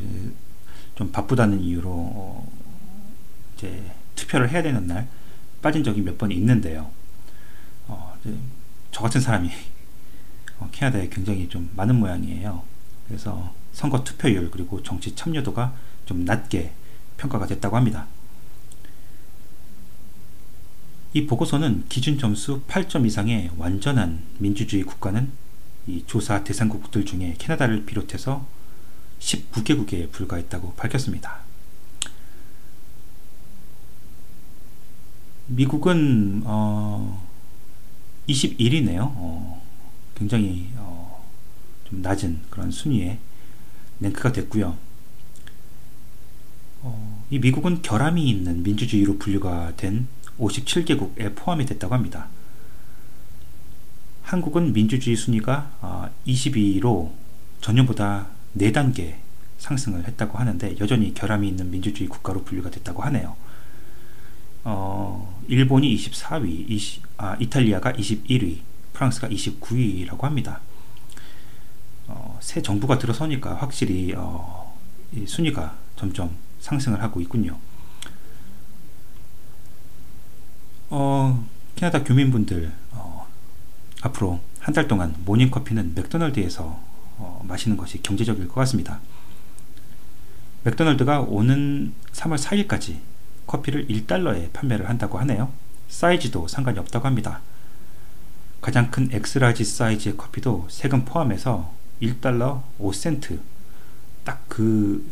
좀 0.94 1.12
바쁘다는 1.12 1.60
이유로 1.60 1.90
어, 1.90 2.50
이제 3.56 3.92
투표를 4.16 4.50
해야 4.50 4.62
되는 4.62 4.86
날 4.86 5.08
빠진 5.62 5.84
적이 5.84 6.02
몇 6.02 6.18
번 6.18 6.32
있는데요. 6.32 6.90
어, 7.86 8.16
저 8.90 9.02
같은 9.02 9.20
사람이 9.20 9.50
캐나다에 10.72 11.08
굉장히 11.08 11.48
좀 11.48 11.70
많은 11.76 11.96
모양이에요. 11.96 12.62
그래서 13.06 13.54
선거 13.72 14.02
투표율 14.02 14.50
그리고 14.50 14.82
정치 14.82 15.14
참여도가 15.14 15.74
좀 16.06 16.24
낮게 16.24 16.72
평가가 17.18 17.46
됐다고 17.46 17.76
합니다. 17.76 18.06
이 21.12 21.26
보고서는 21.26 21.84
기준 21.88 22.18
점수 22.18 22.60
8점 22.68 23.06
이상의 23.06 23.50
완전한 23.56 24.22
민주주의 24.38 24.82
국가는 24.82 25.30
이 25.86 26.04
조사 26.06 26.44
대상국들 26.44 27.04
중에 27.06 27.36
캐나다를 27.38 27.86
비롯해서 27.86 28.46
19개국에 29.20 30.10
불과했다고 30.10 30.74
밝혔습니다. 30.74 31.45
미국은 35.46 36.42
어, 36.44 37.24
21위네요. 38.28 39.00
어, 39.00 39.62
굉장히 40.14 40.70
어, 40.76 41.24
좀 41.84 42.02
낮은 42.02 42.40
그런 42.50 42.70
순위에 42.70 43.18
랭크가 44.00 44.32
됐고요. 44.32 44.76
어, 46.82 47.24
이 47.30 47.38
미국은 47.38 47.82
결함이 47.82 48.28
있는 48.28 48.62
민주주의로 48.62 49.18
분류가 49.18 49.74
된 49.76 50.08
57개국에 50.38 51.34
포함이 51.34 51.64
됐다고 51.66 51.94
합니다. 51.94 52.28
한국은 54.22 54.72
민주주의 54.72 55.14
순위가 55.16 55.70
어, 55.80 56.10
22위로 56.26 57.12
전년보다 57.60 58.26
4단계 58.56 59.16
상승을 59.58 60.06
했다고 60.06 60.38
하는데 60.38 60.76
여전히 60.80 61.14
결함이 61.14 61.48
있는 61.48 61.70
민주주의 61.70 62.08
국가로 62.08 62.42
분류가 62.42 62.70
됐다고 62.70 63.02
하네요. 63.04 63.36
어, 64.68 65.40
일본이 65.46 65.94
24위, 65.94 66.68
20, 66.68 67.02
아, 67.18 67.36
이탈리아가 67.38 67.92
21위, 67.92 68.58
프랑스가 68.92 69.28
29위라고 69.28 70.22
합니다. 70.22 70.60
어, 72.08 72.36
새 72.42 72.60
정부가 72.60 72.98
들어서니까 72.98 73.54
확실히 73.54 74.12
어, 74.16 74.76
순위가 75.24 75.76
점점 75.94 76.36
상승을 76.58 77.00
하고 77.00 77.20
있군요. 77.20 77.56
어, 80.90 81.46
캐나다 81.76 82.02
교민분들 82.02 82.72
어, 82.90 83.28
앞으로 84.02 84.40
한 84.58 84.74
달 84.74 84.88
동안 84.88 85.14
모닝 85.24 85.52
커피는 85.52 85.94
맥도날드에서 85.94 86.64
어, 87.18 87.44
마시는 87.46 87.76
것이 87.76 88.02
경제적일 88.02 88.48
것 88.48 88.54
같습니다. 88.54 88.98
맥도날드가 90.64 91.20
오는 91.20 91.94
3월 92.10 92.36
4일까지 92.66 92.98
커피를 93.56 93.86
1달러에 93.88 94.52
판매를 94.52 94.88
한다고 94.88 95.18
하네요. 95.20 95.52
사이즈도 95.88 96.48
상관이 96.48 96.78
없다고 96.78 97.06
합니다. 97.06 97.40
가장 98.60 98.90
큰 98.90 99.08
X-large 99.12 99.64
사이즈의 99.64 100.16
커피도 100.16 100.66
세금 100.70 101.04
포함해서 101.04 101.72
1달러 102.00 102.62
5센트 102.80 103.38
딱 104.24 104.46
그 104.56 105.04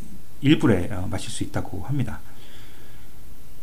1불에 0.42 0.90
어, 0.92 1.06
마실 1.10 1.30
수 1.30 1.44
있다고 1.44 1.82
합니다. 1.82 2.20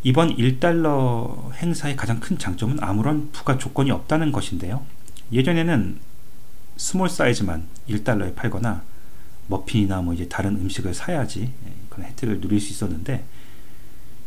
이번 0.03 0.35
1달러 0.35 1.51
행사의 1.53 1.95
가장 1.95 2.19
큰 2.19 2.37
장점은 2.37 2.77
아무런 2.81 3.31
부가 3.31 3.57
조건이 3.57 3.89
없다는 3.89 4.31
것인데요. 4.31 4.85
예전에는 5.31 5.99
small 6.77 7.09
사이즈만 7.09 7.67
1달러에 7.89 8.35
팔거나 8.35 8.83
머핀이나 9.47 10.01
뭐 10.01 10.13
이제 10.13 10.27
다른 10.27 10.55
음식을 10.55 10.93
사야지 10.93 11.51
예, 11.65 11.73
그런 11.89 12.07
혜택을 12.07 12.41
누릴 12.41 12.59
수 12.59 12.71
있었는데 12.71 13.23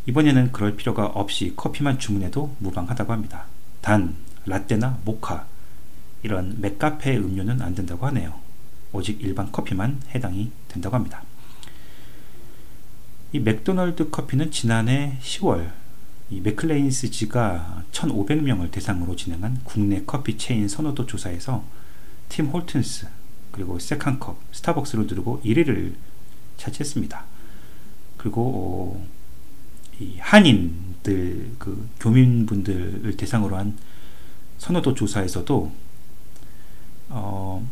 이번에는 0.07 0.53
그럴 0.53 0.77
필요가 0.77 1.07
없이 1.07 1.55
커피만 1.57 1.99
주문해도 1.99 2.57
무방하다고 2.59 3.13
합니다. 3.13 3.47
단 3.81 4.15
라떼나 4.47 5.01
모카 5.05 5.47
이런 6.23 6.61
McCafé 6.61 7.17
음료는 7.17 7.63
안 7.63 7.75
된다고 7.75 8.07
하네요. 8.07 8.35
오직 8.93 9.21
일반 9.23 9.51
커피만 9.51 10.01
해당이 10.15 10.51
된다고 10.69 10.97
합니다. 10.97 11.23
이 13.33 13.41
맥도널드 13.41 14.11
커피는 14.11 14.51
지난해 14.51 15.19
10월 15.21 15.73
이 16.31 16.41
Maclean's지가 16.41 17.85
1,500명을 17.93 18.71
대상으로 18.71 19.17
진행한 19.17 19.61
국내 19.65 20.03
커피 20.07 20.39
체인 20.39 20.69
선호도 20.69 21.07
조사에서 21.07 21.65
Tim 22.29 22.47
Hortons 22.47 23.09
그리고 23.51 23.79
Second 23.79 24.19
Cup 24.19 24.39
스타벅스를 24.53 25.07
누르고 25.07 25.43
1위를 25.45 25.95
차지했습니다. 26.57 27.25
그리고 28.17 28.43
어, 28.97 29.07
이 29.07 29.14
한인들 30.19 31.53
그 31.59 31.89
교민분들을 32.01 33.17
대상으로 33.17 33.57
한 33.57 33.77
선호도 34.59 34.95
조사에서도 34.95 35.73
어, 37.11 37.69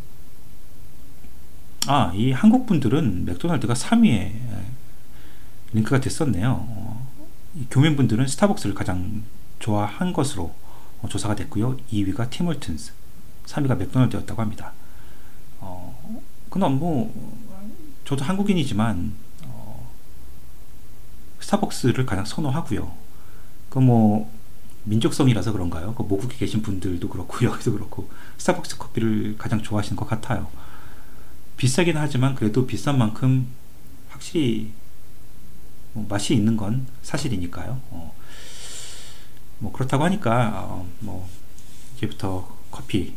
아, 1.87 2.13
이 2.15 2.31
한국 2.33 2.67
분들은 2.67 3.25
맥도날드가 3.25 3.75
3위에 3.75 4.33
링크가 5.73 6.01
됐었네요. 6.01 6.65
어, 6.69 7.09
교민분들은 7.71 8.27
스타벅스를 8.29 8.75
가장 8.75 9.23
좋아한 9.59 10.13
것으로 10.13 10.55
어, 11.01 11.09
조사가 11.09 11.35
됐고요. 11.35 11.77
2위가 11.93 12.31
티몰튼스, 12.31 12.93
3위가 13.47 13.77
맥도날드였다고 13.79 14.41
합니다. 14.41 14.73
어, 15.61 16.21
그럼 16.51 16.79
뭐 16.79 17.13
저도 18.05 18.25
한국인이지만 18.25 19.13
어, 19.17 19.22
스타벅스를 21.43 22.07
가장 22.07 22.25
선호하고요. 22.25 22.93
그뭐 23.69 24.31
민족성이라서 24.85 25.53
그런가요? 25.53 25.95
그 25.95 26.03
모국에 26.03 26.37
계신 26.37 26.63
분들도 26.63 27.09
그렇고 27.09 27.37
여기도 27.45 27.73
그렇고 27.73 28.11
스타벅스 28.39 28.79
커피를 28.79 29.37
가장 29.39 29.63
좋아하시는 29.63 29.97
것 29.97 30.09
같아요. 30.09 30.49
비싸긴 31.57 31.97
하지만 31.97 32.35
그래도 32.35 32.67
비싼 32.67 32.99
만큼 32.99 33.47
확실히 34.09 34.73
뭐 35.93 36.07
맛이 36.09 36.35
있는 36.35 36.57
건 36.57 36.87
사실이니까요. 37.03 37.81
어, 37.91 38.15
뭐 39.59 39.73
그렇다고 39.73 40.05
하니까 40.05 40.65
어, 40.65 40.89
뭐 41.01 41.29
이제부터 41.97 42.57
커피 42.71 43.15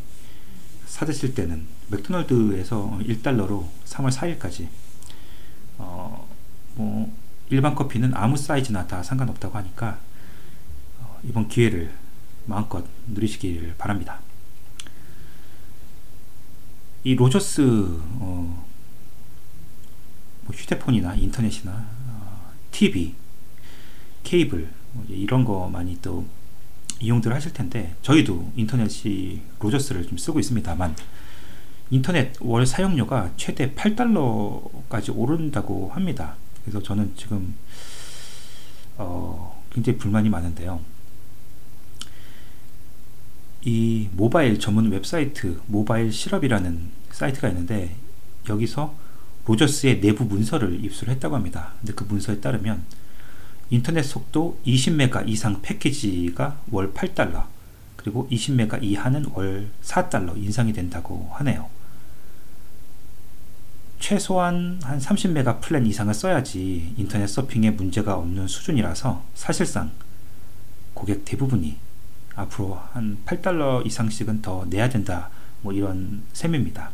사 0.86 1.04
드실 1.04 1.34
때는 1.34 1.66
맥도날드에서 1.88 2.98
1달러로 3.02 3.66
3월 3.84 4.10
4일까지 4.10 4.68
어, 5.78 6.28
뭐 6.74 7.12
일반 7.50 7.74
커피는 7.74 8.12
아무 8.14 8.36
사이즈나 8.36 8.86
다 8.86 9.02
상관없다고 9.02 9.56
하니까 9.58 9.98
어, 11.00 11.18
이번 11.24 11.48
기회를 11.48 11.92
마음껏 12.46 12.84
누리시길 13.06 13.74
바랍니다. 13.78 14.20
이 17.04 17.14
로저스 17.14 17.62
어, 17.62 18.66
뭐 20.42 20.54
휴대폰이나 20.54 21.14
인터넷이나 21.14 21.86
어, 22.08 22.52
TV, 22.72 23.14
케이블 24.24 24.68
뭐 24.92 25.04
이런 25.08 25.44
거 25.44 25.68
많이 25.68 26.00
또 26.02 26.26
이용들 27.00 27.32
하실 27.32 27.52
텐데 27.52 27.94
저희도 28.02 28.52
인터넷이 28.56 29.42
Rogers를 29.60 30.08
좀 30.08 30.18
쓰고 30.18 30.40
있습니다만 30.40 30.96
인터넷 31.90 32.32
월 32.40 32.66
사용료가 32.66 33.32
최대 33.36 33.72
8달러까지 33.74 35.12
오른다고 35.14 35.90
합니다. 35.92 36.36
그래서 36.66 36.82
저는 36.82 37.12
지금 37.16 37.54
어, 38.96 39.64
굉장히 39.70 39.98
불만이 39.98 40.28
많은데요. 40.28 40.80
이 43.64 44.08
모바일 44.12 44.58
전문 44.58 44.90
웹사이트 44.90 45.60
MobileSyrup이라는 45.66 46.90
사이트가 47.12 47.48
있는데 47.48 47.94
여기서 48.48 48.94
로저스의 49.46 50.00
내부 50.00 50.24
문서를 50.24 50.84
입수를 50.84 51.14
했다고 51.14 51.36
합니다. 51.36 51.72
근데 51.78 51.92
그 51.94 52.02
문서에 52.02 52.40
따르면 52.40 52.82
인터넷 53.70 54.02
속도 54.02 54.58
20메가 54.66 55.28
이상 55.28 55.62
패키지가 55.62 56.62
월 56.72 56.92
8달러 56.92 57.46
그리고 57.94 58.28
20메가 58.28 58.82
이하는 58.82 59.24
월 59.34 59.68
4달러 59.84 60.36
인상이 60.36 60.72
된다고 60.72 61.30
하네요. 61.34 61.75
최소한 63.98 64.78
한 64.82 64.98
30메가 64.98 65.60
플랜 65.60 65.86
이상을 65.86 66.12
써야지 66.12 66.94
인터넷 66.96 67.26
서핑에 67.26 67.70
문제가 67.70 68.16
없는 68.16 68.46
수준이라서 68.46 69.24
사실상 69.34 69.90
고객 70.94 71.24
대부분이 71.24 71.76
앞으로 72.34 72.80
한 72.92 73.18
8달러 73.24 73.84
이상씩은 73.86 74.42
더 74.42 74.66
내야 74.68 74.88
된다. 74.88 75.30
뭐 75.62 75.72
이런 75.72 76.22
셈입니다. 76.32 76.90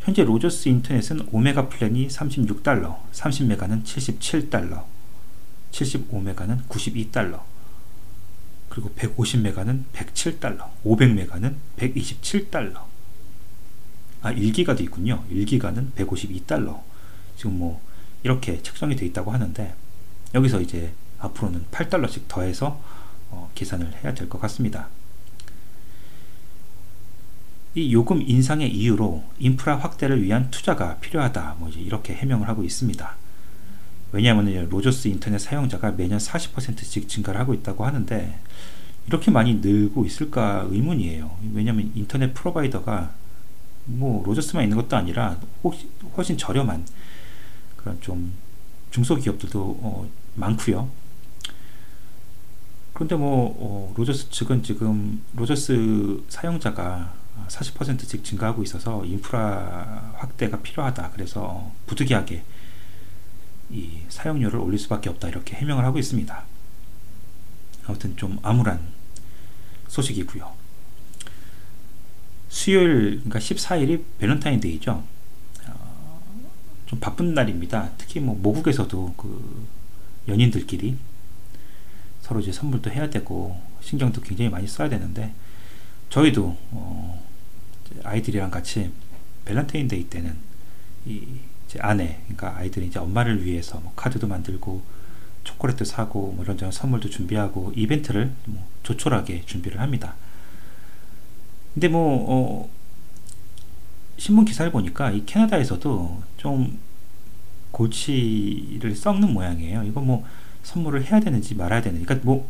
현재 0.00 0.22
로저스 0.24 0.68
인터넷은 0.68 1.26
5메가 1.26 1.68
플랜이 1.68 2.06
36달러, 2.08 2.96
30메가는 3.12 3.84
77달러, 3.84 4.84
75메가는 5.72 6.68
92달러, 6.68 7.42
그리고 8.68 8.90
150메가는 8.90 9.82
107달러, 9.92 10.68
500메가는 10.84 11.54
127달러. 11.76 12.85
아, 14.26 14.34
1기가도 14.34 14.80
있군요. 14.80 15.22
1기가는 15.30 15.92
152달러. 15.92 16.80
지금 17.36 17.58
뭐 17.58 17.80
이렇게 18.24 18.60
책정이 18.60 18.96
되어 18.96 19.06
있다고 19.06 19.30
하는데 19.30 19.72
여기서 20.34 20.60
이제 20.60 20.92
앞으로는 21.20 21.66
8달러씩 21.70 22.22
더해서 22.26 22.82
어, 23.30 23.50
계산을 23.54 23.92
해야 24.02 24.14
될 24.14 24.28
것 24.28 24.40
같습니다. 24.40 24.88
이 27.76 27.92
요금 27.92 28.20
인상의 28.22 28.74
이유로 28.74 29.22
인프라 29.38 29.76
확대를 29.76 30.22
위한 30.24 30.50
투자가 30.50 30.96
필요하다. 30.96 31.56
뭐 31.60 31.68
이렇게 31.68 32.14
해명을 32.14 32.48
하고 32.48 32.64
있습니다. 32.64 33.14
왜냐하면 34.10 34.68
Rogers 34.68 35.06
인터넷 35.08 35.38
사용자가 35.38 35.92
매년 35.92 36.18
40%씩 36.18 37.08
증가를 37.08 37.38
하고 37.38 37.54
있다고 37.54 37.84
하는데 37.84 38.38
이렇게 39.06 39.30
많이 39.30 39.54
늘고 39.56 40.04
있을까 40.04 40.66
의문이에요. 40.68 41.36
왜냐하면 41.52 41.92
인터넷 41.94 42.34
provider가 42.34 43.12
뭐 43.86 44.22
Rogers만 44.24 44.64
있는 44.64 44.76
것도 44.76 44.96
아니라 44.96 45.36
혹시 45.62 45.88
훨씬 46.16 46.36
저렴한 46.36 46.86
그런 47.76 48.00
좀 48.00 48.32
중소기업들도 48.90 49.78
어, 49.80 50.08
많고요. 50.34 50.90
그런데 52.92 53.14
뭐 53.14 53.54
어, 53.58 53.94
Rogers 53.96 54.30
측은 54.30 54.62
지금 54.62 55.22
Rogers 55.34 56.24
사용자가 56.28 57.14
40%씩 57.48 58.24
증가하고 58.24 58.62
있어서 58.62 59.04
인프라 59.04 60.14
확대가 60.16 60.60
필요하다. 60.60 61.10
그래서 61.10 61.70
부득이하게 61.86 62.42
이 63.70 63.98
사용료를 64.08 64.58
올릴 64.58 64.78
수밖에 64.78 65.10
없다. 65.10 65.28
이렇게 65.28 65.56
해명을 65.56 65.84
하고 65.84 65.98
있습니다. 65.98 66.44
아무튼 67.86 68.16
좀 68.16 68.38
암울한 68.42 68.80
소식이고요. 69.88 70.55
수요일 72.48 73.20
그러니까 73.24 73.38
14일이 73.38 74.02
밸런타인데이죠. 74.18 75.04
어, 75.68 76.22
좀 76.86 77.00
바쁜 77.00 77.34
날입니다. 77.34 77.90
특히 77.98 78.20
뭐 78.20 78.34
모국에서도 78.36 79.14
그 79.16 79.66
연인들끼리 80.28 80.96
서로 82.22 82.40
이제 82.40 82.52
선물도 82.52 82.90
해야 82.90 83.08
되고 83.08 83.60
신경도 83.80 84.20
굉장히 84.20 84.50
많이 84.50 84.66
써야 84.66 84.88
되는데 84.88 85.32
저희도 86.10 86.56
어 86.72 87.24
아이들이랑 88.02 88.50
같이 88.50 88.90
밸런타인데이 89.44 90.08
때는 90.08 90.36
이제 91.06 91.78
아내 91.80 92.20
그러니까 92.24 92.56
아이들이 92.56 92.86
이제 92.86 92.98
엄마를 92.98 93.44
위해서 93.44 93.78
뭐 93.78 93.92
카드도 93.94 94.26
만들고 94.26 94.82
초콜릿도 95.44 95.84
사고 95.84 96.32
뭐 96.32 96.44
이런저런 96.44 96.72
선물도 96.72 97.10
준비하고 97.10 97.72
이벤트를 97.76 98.32
뭐 98.46 98.66
조촐하게 98.82 99.42
준비를 99.46 99.80
합니다. 99.80 100.16
근데 101.76 101.88
뭐 101.88 102.24
어, 102.26 102.70
신문 104.16 104.46
기사를 104.46 104.72
보니까 104.72 105.10
이 105.10 105.26
캐나다에서도 105.26 106.22
좀 106.38 106.78
골치를 107.70 108.96
썩는 108.96 109.34
모양이에요. 109.34 109.82
이거 109.82 110.00
뭐 110.00 110.24
선물을 110.62 111.04
해야 111.04 111.20
되는지 111.20 111.54
말아야 111.54 111.82
되는지. 111.82 112.06
그러니까 112.06 112.24
뭐 112.24 112.48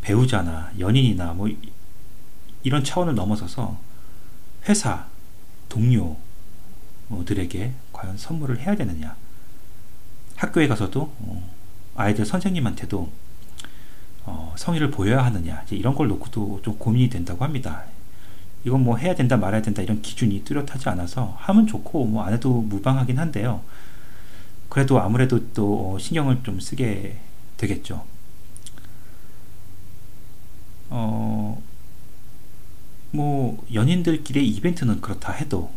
배우자나 0.00 0.72
연인이나 0.78 1.34
뭐 1.34 1.50
이런 2.62 2.82
차원을 2.82 3.14
넘어서서 3.14 3.78
회사 4.66 5.06
동료들에게 5.68 7.74
과연 7.92 8.16
선물을 8.16 8.60
해야 8.60 8.74
되느냐. 8.74 9.16
학교에 10.36 10.66
가서도 10.66 11.12
어, 11.18 11.50
아이들 11.94 12.24
선생님한테도 12.24 13.12
어, 14.24 14.54
성의를 14.56 14.90
보여야 14.90 15.26
하느냐 15.26 15.62
이런 15.70 15.94
걸 15.94 16.08
놓고도 16.08 16.60
좀 16.62 16.78
고민이 16.78 17.10
된다고 17.10 17.44
합니다. 17.44 17.84
이건 18.66 18.82
뭐 18.82 18.96
해야 18.96 19.14
된다 19.14 19.36
말아야 19.36 19.62
된다 19.62 19.80
이런 19.80 20.02
기준이 20.02 20.42
뚜렷하지 20.42 20.88
않아서 20.88 21.36
하면 21.38 21.68
좋고 21.68 22.04
뭐 22.06 22.24
안 22.26 22.32
해도 22.34 22.62
무방하긴 22.62 23.16
한데요. 23.16 23.62
그래도 24.68 25.00
아무래도 25.00 25.52
또 25.52 25.94
어, 25.94 25.98
신경을 26.00 26.42
좀 26.42 26.58
쓰게 26.58 27.16
되겠죠. 27.56 28.04
어, 30.90 31.62
뭐 33.12 33.64
연인들끼리의 33.72 34.48
이벤트는 34.48 35.00
그렇다 35.00 35.32
해도 35.32 35.70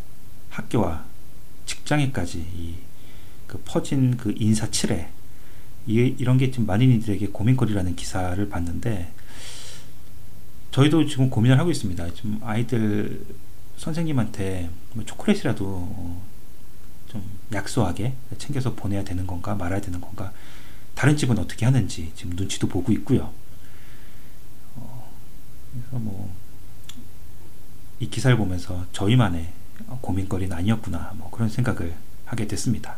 학교와 0.49 1.05
직장에까지 1.67 2.79
퍼진 3.65 4.17
그 4.17 4.33
인사 4.35 4.69
칠해 4.71 5.09
이, 5.85 6.15
이런 6.17 6.39
게 6.39 6.49
지금 6.49 6.65
많은이들에게 6.65 7.27
고민거리라는 7.27 7.95
기사를 7.95 8.49
봤는데 8.49 9.11
저희도 10.71 11.05
지금 11.07 11.29
고민을 11.29 11.59
하고 11.59 11.71
있습니다. 11.71 12.13
지금 12.13 12.39
아이들 12.43 13.25
선생님한테 13.77 14.69
뭐 14.93 15.05
초콜릿이라도 15.05 16.21
좀 17.07 17.23
약소하게 17.53 18.13
챙겨서 18.37 18.75
보내야 18.75 19.03
되는 19.03 19.25
건가 19.25 19.55
말아야 19.55 19.81
되는 19.81 19.99
건가 19.99 20.31
다른 20.95 21.17
집은 21.17 21.39
어떻게 21.39 21.65
하는지 21.65 22.11
지금 22.15 22.35
눈치도 22.35 22.67
보고 22.67 22.91
있고요. 22.91 23.31
어, 24.75 25.11
그래서 25.71 25.97
뭐 25.97 26.39
이 27.99 28.09
기사를 28.09 28.35
보면서 28.37 28.85
저희만의 28.93 29.47
고민거리는 30.01 30.55
아니었구나 30.55 31.13
뭐 31.17 31.29
그런 31.29 31.49
생각을 31.49 31.95
하게 32.25 32.47
됐습니다. 32.47 32.97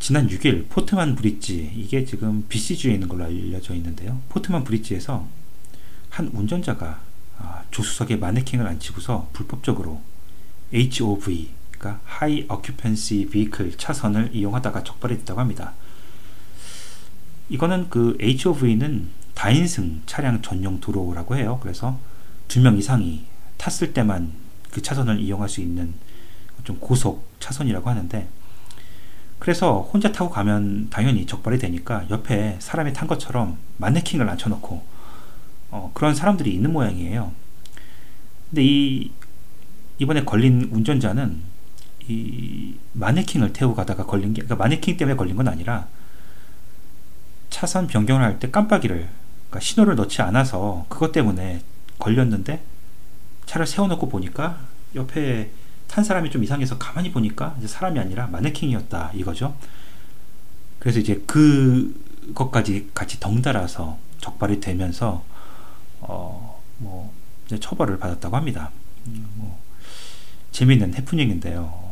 지난 0.00 0.26
6일 0.28 0.68
포트만 0.70 1.14
브릿지 1.14 1.72
이게 1.76 2.04
지금 2.06 2.44
BC주에 2.48 2.94
있는 2.94 3.06
걸로 3.06 3.24
알려져 3.24 3.74
있는데요. 3.74 4.20
포트만 4.30 4.64
브릿지에서 4.64 5.28
한 6.08 6.30
운전자가 6.32 7.00
아, 7.38 7.62
조수석에 7.70 8.16
마네킹을 8.16 8.66
앉히고서 8.66 9.28
불법적으로 9.34 10.00
HOV 10.72 11.50
그러니까 11.70 12.00
High 12.22 12.46
Occupancy 12.50 13.26
Vehicle 13.26 13.76
차선을 13.76 14.30
이용하다가 14.34 14.84
적발이 14.84 15.18
됐다고 15.18 15.38
합니다. 15.40 15.74
이거는 17.50 17.90
그 17.90 18.16
HOV는 18.20 19.08
다인승 19.34 20.02
차량 20.06 20.40
전용 20.42 20.80
도로라고 20.80 21.36
해요. 21.36 21.58
그래서 21.62 21.98
두 22.48 22.60
명 22.60 22.76
이상이 22.78 23.26
탔을 23.58 23.92
때만 23.92 24.32
그 24.70 24.80
차선을 24.82 25.20
이용할 25.20 25.48
수 25.48 25.60
있는 25.60 25.92
좀 26.64 26.78
고속 26.78 27.28
차선이라고 27.38 27.88
하는데 27.88 28.28
그래서 29.40 29.80
혼자 29.92 30.12
타고 30.12 30.30
가면 30.30 30.90
당연히 30.90 31.26
적발이 31.26 31.58
되니까 31.58 32.04
옆에 32.10 32.56
사람이 32.60 32.92
탄 32.92 33.08
것처럼 33.08 33.56
마네킹을 33.78 34.28
앉혀놓고 34.28 34.84
어, 35.70 35.90
그런 35.94 36.14
사람들이 36.14 36.52
있는 36.52 36.72
모양이에요. 36.72 37.32
근데 38.50 38.62
이 38.62 39.10
이번에 39.98 40.24
걸린 40.24 40.68
운전자는 40.70 41.38
이 42.08 42.74
마네킹을 42.92 43.52
태우고 43.52 43.74
가다가 43.76 44.04
걸린 44.04 44.34
게 44.34 44.42
그러니까 44.42 44.56
마네킹 44.56 44.96
때문에 44.96 45.16
걸린 45.16 45.36
건 45.36 45.48
아니라 45.48 45.86
차선 47.48 47.86
변경을 47.86 48.22
할 48.22 48.38
때 48.38 48.50
깜빡이를 48.50 49.08
그러니까 49.48 49.60
신호를 49.60 49.96
넣지 49.96 50.22
않아서 50.22 50.84
그것 50.88 51.12
때문에 51.12 51.62
걸렸는데 51.98 52.62
차를 53.46 53.66
세워놓고 53.66 54.08
보니까 54.08 54.60
옆에 54.94 55.50
탄 55.90 56.04
사람이 56.04 56.30
좀 56.30 56.44
이상해서 56.44 56.78
가만히 56.78 57.10
보니까 57.10 57.56
이제 57.58 57.66
사람이 57.66 57.98
아니라 57.98 58.28
마네킹이었다 58.28 59.10
이거죠. 59.14 59.56
그래서 60.78 61.00
이제 61.00 61.20
그것까지 61.26 62.90
같이 62.94 63.18
덩달아서 63.18 63.98
적발이 64.20 64.60
되면서 64.60 65.24
어뭐 66.00 67.12
처벌을 67.58 67.98
받았다고 67.98 68.36
합니다. 68.36 68.70
음, 69.08 69.26
뭐 69.34 69.58
재미있는 70.52 70.94
해프닝인데요. 70.94 71.90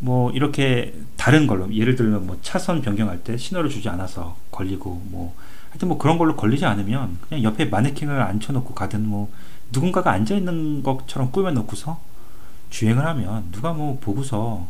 뭐 0.00 0.32
이렇게 0.32 0.96
다른 1.16 1.46
걸로 1.46 1.72
예를 1.72 1.94
들면 1.94 2.26
뭐 2.26 2.38
차선 2.42 2.82
변경할 2.82 3.22
때 3.22 3.36
신호를 3.36 3.70
주지 3.70 3.88
않아서 3.88 4.36
걸리고 4.50 5.00
뭐 5.04 5.36
하여튼 5.70 5.86
뭐 5.86 5.96
그런 5.96 6.18
걸로 6.18 6.34
걸리지 6.34 6.64
않으면 6.64 7.18
그냥 7.28 7.44
옆에 7.44 7.66
마네킹을 7.66 8.20
앉혀놓고 8.20 8.74
가든 8.74 9.06
뭐 9.06 9.32
누군가가 9.70 10.10
앉아 10.10 10.34
있는 10.34 10.82
것처럼 10.82 11.30
꾸며놓고서 11.30 12.10
주행을 12.72 13.04
하면 13.06 13.52
누가 13.52 13.72
뭐 13.72 13.98
보고서 14.00 14.66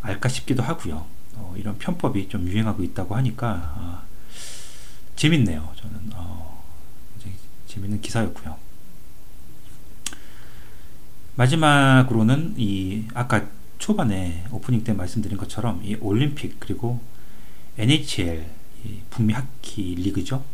알까 0.00 0.28
싶기도 0.28 0.62
하고요. 0.62 1.06
어, 1.34 1.54
이런 1.56 1.78
편법이 1.78 2.28
좀 2.28 2.48
유행하고 2.48 2.82
있다고 2.82 3.14
하니까 3.14 3.74
어, 3.76 4.02
재밌네요. 5.14 5.72
저는 5.76 6.10
어, 6.14 6.64
재밌는 7.68 8.00
기사였고요. 8.00 8.56
마지막으로는 11.36 12.54
이 12.56 13.06
아까 13.12 13.46
초반에 13.78 14.46
오프닝 14.50 14.84
때 14.84 14.92
말씀드린 14.92 15.36
것처럼 15.36 15.82
이 15.84 15.96
올림픽 15.96 16.58
그리고 16.58 17.00
NHL 17.76 18.46
북미 19.10 19.34
하키 19.34 19.96
리그죠. 19.96 20.44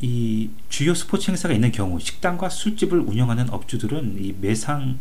이 0.00 0.50
주요 0.68 0.94
스포츠 0.94 1.30
행사가 1.30 1.54
있는 1.54 1.72
경우 1.72 2.00
식당과 2.00 2.48
술집을 2.48 2.98
운영하는 2.98 3.50
업주들은 3.50 4.22
이 4.22 4.34
매상이 4.40 4.98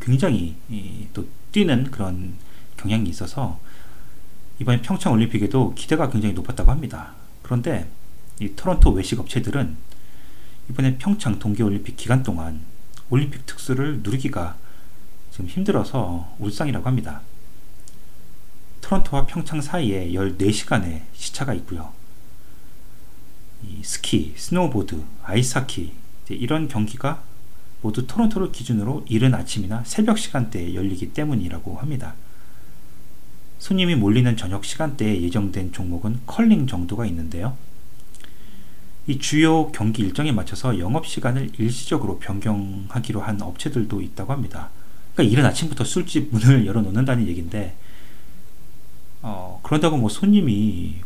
굉장히 0.00 0.56
또 1.12 1.26
뛰는 1.52 1.90
그런 1.90 2.34
경향이 2.76 3.08
있어서 3.10 3.58
이번 4.58 4.82
평창 4.82 5.12
올림픽에도 5.12 5.74
기대가 5.74 6.10
굉장히 6.10 6.34
높았다고 6.34 6.70
합니다. 6.70 7.14
그런데 7.42 7.90
이 8.40 8.54
토론토 8.54 8.90
외식 8.92 9.18
업체들은 9.18 9.76
이번에 10.70 10.96
평창 10.98 11.38
동계 11.38 11.62
올림픽 11.62 11.96
기간 11.96 12.22
동안 12.22 12.60
올림픽 13.10 13.44
특수를 13.46 14.00
누리기가 14.02 14.56
지금 15.32 15.46
힘들어서 15.46 16.34
울상이라고 16.38 16.86
합니다. 16.86 17.22
토론토와 18.80 19.26
평창 19.26 19.60
사이에 19.60 20.10
14시간의 20.12 21.02
시차가 21.12 21.54
있고요. 21.54 21.92
스키, 23.82 24.34
스노우보드, 24.36 25.02
아이스하키 25.22 25.92
이런 26.30 26.68
경기가 26.68 27.22
모두 27.82 28.06
토론토를 28.06 28.52
기준으로 28.52 29.04
이른 29.08 29.34
아침이나 29.34 29.82
새벽 29.84 30.18
시간대에 30.18 30.74
열리기 30.74 31.12
때문이라고 31.12 31.78
합니다. 31.78 32.14
손님이 33.58 33.94
몰리는 33.94 34.36
저녁 34.36 34.64
시간대에 34.64 35.20
예정된 35.22 35.72
종목은 35.72 36.20
컬링 36.26 36.66
정도가 36.66 37.06
있는데요. 37.06 37.56
이 39.06 39.18
주요 39.18 39.70
경기 39.72 40.02
일정에 40.02 40.30
맞춰서 40.30 40.78
영업 40.78 41.06
시간을 41.06 41.50
일시적으로 41.58 42.18
변경하기로 42.18 43.20
한 43.20 43.40
업체들도 43.40 44.00
있다고 44.02 44.32
합니다. 44.32 44.70
그러니까 45.14 45.32
이른 45.32 45.44
아침부터 45.46 45.84
술집 45.84 46.28
문을 46.32 46.66
열어놓는다는 46.66 47.26
얘기인데 47.26 47.76
어, 49.22 49.60
그런다고 49.62 49.96
뭐 49.96 50.08
손님이 50.08 50.96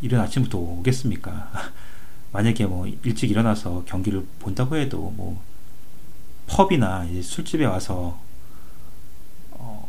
이른 0.00 0.20
아침부터 0.20 0.58
오겠습니까? 0.58 1.50
만약에 2.32 2.66
뭐 2.66 2.86
일찍 2.86 3.30
일어나서 3.30 3.84
경기를 3.86 4.26
본다고 4.38 4.76
해도 4.76 5.12
뭐 5.16 5.42
펍이나 6.46 7.06
술집에 7.22 7.64
와서 7.64 8.18
어, 9.50 9.88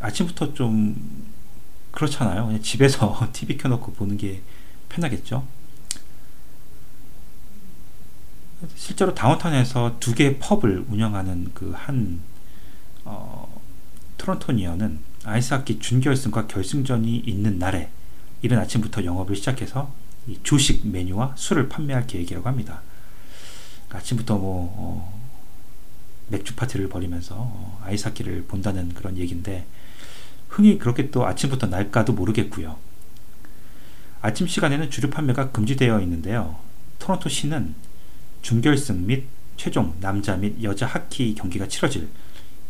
아침부터 0.00 0.54
좀 0.54 1.32
그렇잖아요. 1.90 2.46
그냥 2.46 2.62
집에서 2.62 3.28
TV 3.32 3.56
켜놓고 3.56 3.92
보는 3.92 4.16
게 4.16 4.42
편하겠죠. 4.88 5.46
실제로 8.74 9.14
다운타운에서 9.14 9.96
두 10.00 10.14
개의 10.14 10.38
펍을 10.38 10.86
운영하는 10.88 11.52
그한 11.52 12.20
어, 13.04 13.60
토론토니어는 14.18 15.00
아이스하키 15.24 15.78
준결승과 15.78 16.46
결승전이 16.46 17.18
있는 17.18 17.58
날에 17.58 17.90
이른 18.42 18.58
아침부터 18.58 19.04
영업을 19.04 19.36
시작해서 19.36 19.92
조식 20.42 20.88
메뉴와 20.88 21.34
술을 21.36 21.68
판매할 21.68 22.06
계획이라고 22.06 22.46
합니다. 22.48 22.82
그러니까 23.86 23.98
아침부터 23.98 24.38
뭐 24.38 24.74
어, 24.76 25.22
맥주 26.28 26.54
파티를 26.54 26.88
벌이면서 26.88 27.36
어, 27.38 27.80
아이스하키를 27.84 28.44
본다는 28.48 28.92
그런 28.94 29.16
얘기인데 29.16 29.66
흥이 30.48 30.78
그렇게 30.78 31.10
또 31.10 31.26
아침부터 31.26 31.68
날까도 31.68 32.12
모르겠고요. 32.12 32.76
아침 34.22 34.46
시간에는 34.46 34.90
주류 34.90 35.10
판매가 35.10 35.52
금지되어 35.52 36.00
있는데요. 36.00 36.56
토론토 36.98 37.28
시는 37.28 37.74
준결승 38.42 39.06
및 39.06 39.26
최종 39.56 39.94
남자 40.00 40.36
및 40.36 40.62
여자 40.62 40.86
하키 40.86 41.34
경기가 41.34 41.68
치러질 41.68 42.08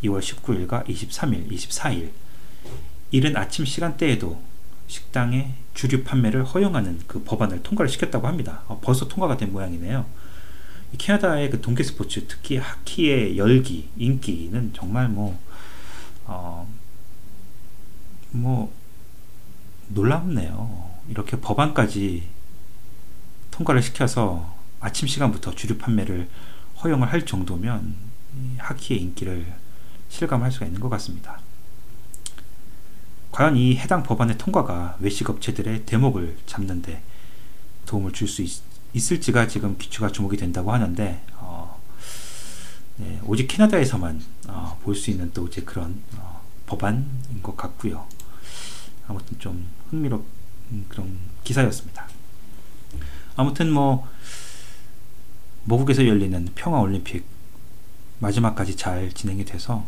2월 0.05 0.21
19일과 0.21 0.87
23일, 0.87 1.51
24일 1.51 2.11
이른 3.11 3.37
아침 3.37 3.65
시간대에도 3.65 4.43
식당의 4.87 5.55
주류 5.75 6.05
판매를 6.05 6.45
허용하는 6.45 7.01
그 7.07 7.23
법안을 7.23 7.63
통과를 7.63 7.89
시켰다고 7.89 8.27
합니다. 8.27 8.63
어, 8.69 8.81
벌써 8.83 9.09
통과가 9.09 9.37
된 9.37 9.53
모양이네요. 9.53 10.07
캐나다의 10.99 11.51
그 11.51 11.61
동계 11.61 11.83
스포츠, 11.83 12.27
특히 12.27 12.57
하키의 12.57 13.37
열기, 13.37 13.91
인기는 13.97 14.73
정말 14.75 15.09
뭐, 15.09 15.39
어, 16.25 16.69
뭐, 18.31 18.73
놀랍네요. 19.89 20.91
이렇게 21.09 21.39
법안까지 21.41 22.29
통과를 23.51 23.83
시켜서 23.83 24.55
아침 24.81 25.09
시간부터 25.09 25.55
주류 25.55 25.79
판매를 25.79 26.29
허용을 26.83 27.13
할 27.13 27.25
정도면 27.25 27.95
하키의 28.59 29.01
인기를 29.01 29.47
실감할 30.09 30.53
수가 30.53 30.67
있는 30.67 30.81
것 30.81 30.89
같습니다. 30.91 31.41
과연 33.37 33.55
이 33.59 33.77
해당 33.77 34.03
법안의 34.03 34.39
통과가 34.39 34.97
외식 34.99 35.29
업체들의 35.29 35.85
대목을 35.85 36.39
잡는데 36.47 37.03
도움을 37.85 38.13
줄 38.13 38.29
수 38.29 38.43
있을지가 38.95 39.47
지금 39.47 39.77
기초가 39.77 40.11
주목이 40.11 40.39
된다고 40.39 40.73
하는데 40.73 41.23
어, 41.35 41.79
네, 42.97 43.21
오직 43.27 43.47
캐나다에서만 43.47 44.23
어, 44.49 44.81
볼 44.83 44.95
수 44.95 45.11
있는 45.11 45.31
또 45.35 45.47
이제 45.49 45.61
그런 45.61 46.03
어, 46.17 46.41
법안인 46.65 47.43
것 47.43 47.59
같고요. 47.59 48.07
아무튼 49.07 49.39
좀 49.39 49.69
흥미롭 49.91 50.25
그런 50.89 51.19
기사였습니다. 51.45 52.09
아무튼 53.37 53.71
뭐 53.71 54.09
모국에서 55.65 56.07
열리는 56.07 56.49
평화 56.55 56.81
올림픽 56.81 57.27
마지막까지 58.21 58.77
잘 58.77 59.13
진행이 59.13 59.45
돼서 59.45 59.85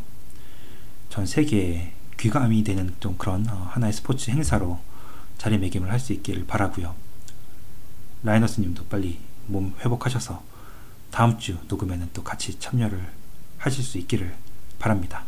전 1.08 1.24
세계에 1.24 1.94
귀감이 2.18 2.64
되는 2.64 2.94
좀 3.00 3.16
그런 3.16 3.48
어, 3.48 3.68
하나의 3.70 3.92
스포츠 3.92 4.30
행사로 4.30 4.80
자리매김을 5.38 5.90
할 5.90 6.00
수 6.00 6.12
있기를 6.12 6.46
바라고요. 6.46 6.94
라이너스님도 8.24 8.86
빨리 8.86 9.20
몸 9.46 9.74
회복하셔서 9.80 10.42
다음 11.10 11.38
주 11.38 11.58
녹음에는 11.68 12.10
또 12.12 12.22
같이 12.24 12.58
참여를 12.58 13.12
하실 13.58 13.84
수 13.84 13.98
있기를 13.98 14.34
바랍니다. 14.78 15.24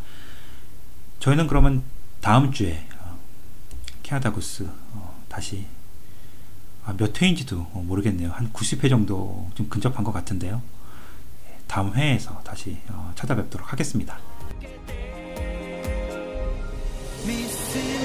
저희는 1.19 1.47
그러면 1.47 1.83
다음 2.19 2.51
주에 2.51 2.87
어, 2.99 3.17
캐나다 4.03 4.31
구스 4.31 4.69
어, 4.93 5.23
다시 5.29 5.65
아, 6.83 6.93
몇 6.97 7.21
회인지도 7.21 7.61
모르겠네요. 7.73 8.31
한 8.31 8.51
90회 8.51 8.89
정도 8.89 9.49
좀 9.55 9.69
근접한 9.69 10.03
것 10.03 10.11
같은데요. 10.11 10.61
예, 11.47 11.59
다음 11.67 11.93
회에서 11.93 12.41
다시 12.43 12.79
찾아뵙도록 13.15 13.71
하겠습니다. 13.71 14.19
Me 17.23 17.47
see. 17.47 18.00